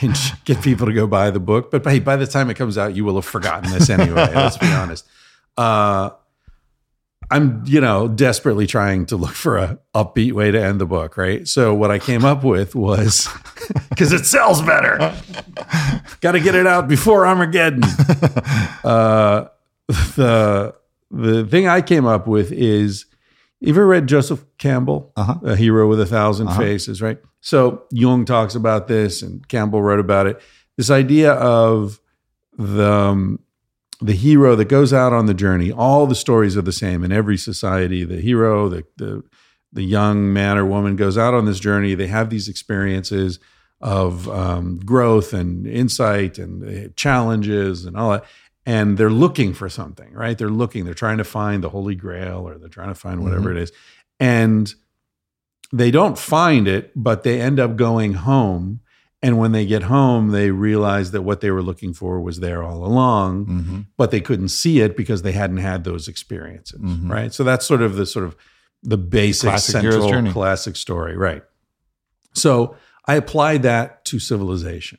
[0.00, 0.14] and
[0.44, 1.70] get people to go buy the book.
[1.70, 4.30] But hey, by the time it comes out, you will have forgotten this anyway.
[4.34, 5.06] let's be honest.
[5.56, 6.10] Uh,
[7.32, 11.16] I'm, you know, desperately trying to look for a upbeat way to end the book,
[11.16, 11.46] right?
[11.46, 13.28] So what I came up with was
[13.90, 15.14] because it sells better.
[16.20, 17.84] Got to get it out before Armageddon.
[18.84, 19.46] uh,
[20.16, 20.74] the
[21.12, 23.06] the thing I came up with is
[23.60, 25.38] you ever read Joseph Campbell, Uh-huh.
[25.44, 26.58] a hero with a 1000 Uh-huh.
[26.60, 27.18] faces, right?
[27.40, 30.40] So Jung talks about this, and Campbell wrote about it.
[30.76, 32.00] This idea of
[32.56, 33.40] the um,
[34.00, 35.70] the hero that goes out on the journey.
[35.70, 38.04] All the stories are the same in every society.
[38.04, 39.22] The hero, the the
[39.72, 41.94] the young man or woman goes out on this journey.
[41.94, 43.38] They have these experiences
[43.80, 48.24] of um, growth and insight and uh, challenges and all that.
[48.66, 50.36] And they're looking for something, right?
[50.36, 53.50] They're looking, they're trying to find the Holy Grail or they're trying to find whatever
[53.50, 53.72] it is.
[54.18, 54.72] And
[55.72, 58.80] they don't find it, but they end up going home.
[59.22, 62.62] And when they get home, they realize that what they were looking for was there
[62.62, 63.86] all along, Mhm.
[63.98, 67.10] but they couldn't see it because they hadn't had those experiences, Mhm.
[67.10, 67.32] right?
[67.34, 68.34] So that's sort of the sort of
[68.82, 71.42] the basic Classic central classic story, right?
[72.32, 72.76] So
[73.06, 74.98] I applied that to civilization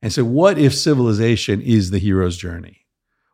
[0.00, 2.86] and said, what if civilization is the hero's journey?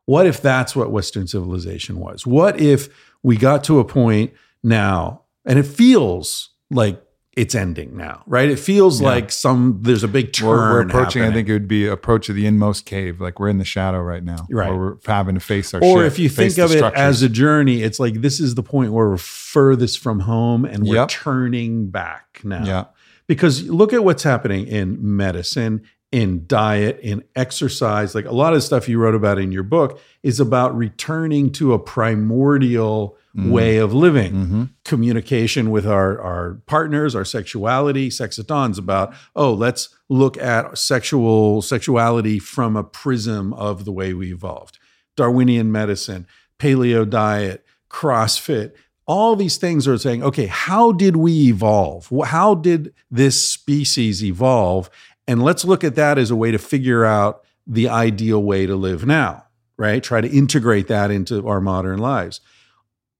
[0.06, 2.26] What if that's what Western civilization was?
[2.26, 2.88] What if
[3.22, 4.32] we got to a point
[4.64, 7.02] now and it feels like
[7.36, 8.48] it's ending now, right?
[8.50, 9.06] It feels Yeah.
[9.08, 10.48] like some there's a big turn.
[10.48, 11.22] We're, we're approaching.
[11.22, 13.20] I think it would be approach of the inmost cave.
[13.20, 14.46] Like we're in the shadow right now.
[14.50, 14.68] Right.
[14.68, 15.82] Or we're having to face our.
[15.82, 18.62] or shit, if you think of it as a journey, it's like this is the
[18.64, 21.08] point where we're furthest from home and we're Yep.
[21.08, 22.64] turning back now.
[22.64, 22.84] yeah,
[23.28, 28.14] Because look at what's happening in medicine, in diet, in exercise.
[28.14, 31.72] Like a lot of stuff you wrote about in your book is about returning to
[31.72, 33.52] a primordial Mm.
[33.52, 34.32] way of living.
[34.32, 38.10] hmm Communication with our, our partners, our sexuality.
[38.10, 43.92] Sex at Dawn's about, oh, let's look at sexual sexuality from a prism of the
[43.92, 44.80] way we evolved.
[45.16, 46.26] Darwinian medicine,
[46.58, 48.72] paleo diet, CrossFit,
[49.06, 52.10] all these things are saying, okay, how did we evolve?
[52.26, 54.90] How did this species evolve?
[55.30, 58.74] And let's look at that as a way to figure out the ideal way to
[58.74, 59.44] live now,
[59.76, 60.02] right?
[60.02, 62.40] Try to integrate that into our modern lives.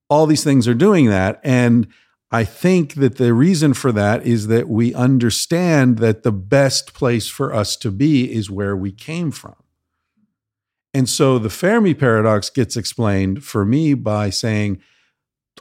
[0.09, 1.41] All these things are doing that.
[1.45, 1.87] And
[2.33, 7.29] I think that the reason for that is that we understand that the best place
[7.29, 9.55] for us to be is where we came from.
[10.93, 14.81] And so the Fermi paradox gets explained for me by saying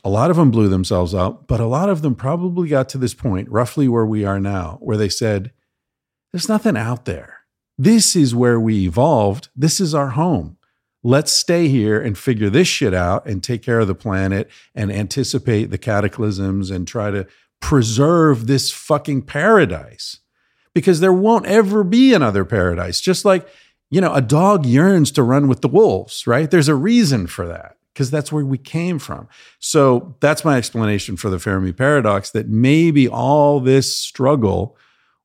[0.03, 2.97] a lot of them blew themselves up, but a lot of them probably got to
[2.97, 5.51] this point, roughly where we are now, where they said,
[6.31, 7.39] There's nothing out there.
[7.77, 9.49] This is where we evolved.
[9.55, 10.57] This is our home.
[11.01, 14.91] Let's stay here and figure this shit out and take care of the planet and
[14.91, 17.25] anticipate the cataclysms and try to
[17.61, 20.19] preserve this fucking paradise
[20.73, 22.99] because there won't ever be another paradise.
[22.99, 23.47] Just like,
[23.89, 26.51] you know, a dog yearns to run with the wolves, right?
[26.51, 29.27] There's a reason for that because that's where we came from.
[29.59, 34.77] So that's my explanation for the Fermi paradox that maybe all this struggle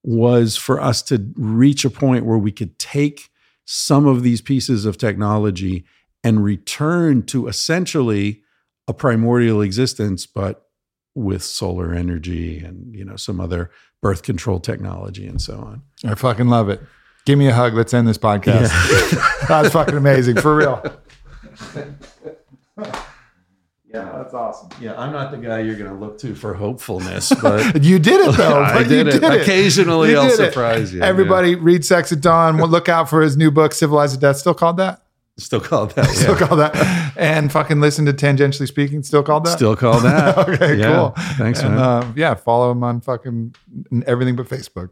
[0.04, 3.30] was for us to reach a point where we could take
[3.64, 5.84] some of these pieces of technology
[6.22, 8.42] and return to essentially
[8.86, 10.68] a primordial existence, but
[11.14, 13.70] with solar energy and you know some other
[14.02, 15.82] birth control technology and so on.
[16.04, 16.82] I fucking love it.
[17.24, 17.72] Give me a hug.
[17.72, 18.68] Let's end this podcast.
[19.48, 20.82] that was fucking amazing for real.
[23.94, 24.68] Yeah, that's awesome.
[24.80, 28.20] Yeah, I'm not the guy you're going to look to for hopefulness, but You did
[28.28, 28.60] it though.
[28.64, 29.42] I but did you it.
[29.42, 30.52] Occasionally, You I'll did it.
[30.52, 31.00] surprise you.
[31.00, 32.58] Everybody read Sex at Dawn.
[32.58, 34.38] Well, look out for his new book, Civilized to Death.
[34.38, 35.00] Still called that?
[35.38, 36.06] Still called that.
[36.10, 36.74] Still called that.
[37.16, 39.02] And fucking listen to Tangentially Speaking.
[39.04, 39.56] Still called that?
[39.56, 40.38] Still called that.
[40.48, 40.94] okay, Yeah.
[40.96, 41.14] cool.
[41.36, 41.84] Thanks, and, man.
[41.84, 43.54] Uh, yeah, follow him on fucking
[44.06, 44.90] everything but Facebook.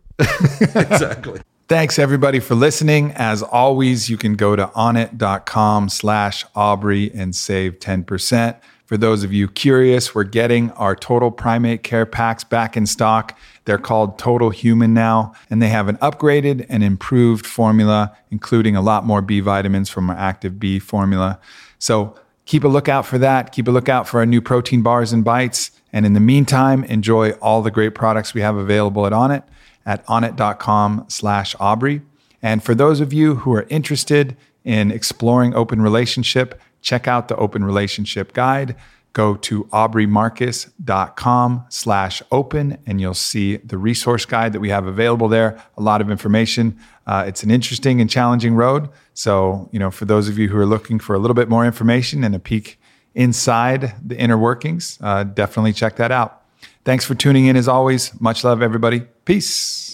[0.77, 1.41] exactly.
[1.69, 3.13] Thanks everybody for listening.
[3.13, 8.61] As always, you can go to onnit.com slash Aubrey and save 10%.
[8.87, 13.39] For those of you curious, we're getting our total primate care packs back in stock.
[13.65, 18.83] They're called Total Human now, and they have an upgraded and improved formula, including a
[18.83, 21.39] lot more B vitamins from our Active B formula.
[21.79, 23.53] So keep a lookout for that.
[23.53, 25.71] Keep a lookout for our new protein bars and bites.
[25.93, 29.45] And in the meantime, enjoy all the great products we have available at Onnit
[29.87, 32.03] at onnit.com slash Aubrey.
[32.43, 37.37] And for those of you who are interested in exploring open relationship, check out the
[37.37, 38.77] open relationship guide.
[39.15, 45.29] Go to aubreymarcus.com slash open and you'll see the resource guide that we have available
[45.29, 45.63] there.
[45.77, 46.79] A lot of information.
[47.07, 48.89] Uh, it's an interesting and challenging road.
[49.13, 51.67] So, you know, for those of you who are looking for a little bit more
[51.67, 52.81] information and a peek
[53.15, 56.43] inside the inner workings, uh, definitely check that out.
[56.85, 58.19] Thanks for tuning in as always.
[58.21, 59.01] Much love, everybody.
[59.25, 59.92] Peace.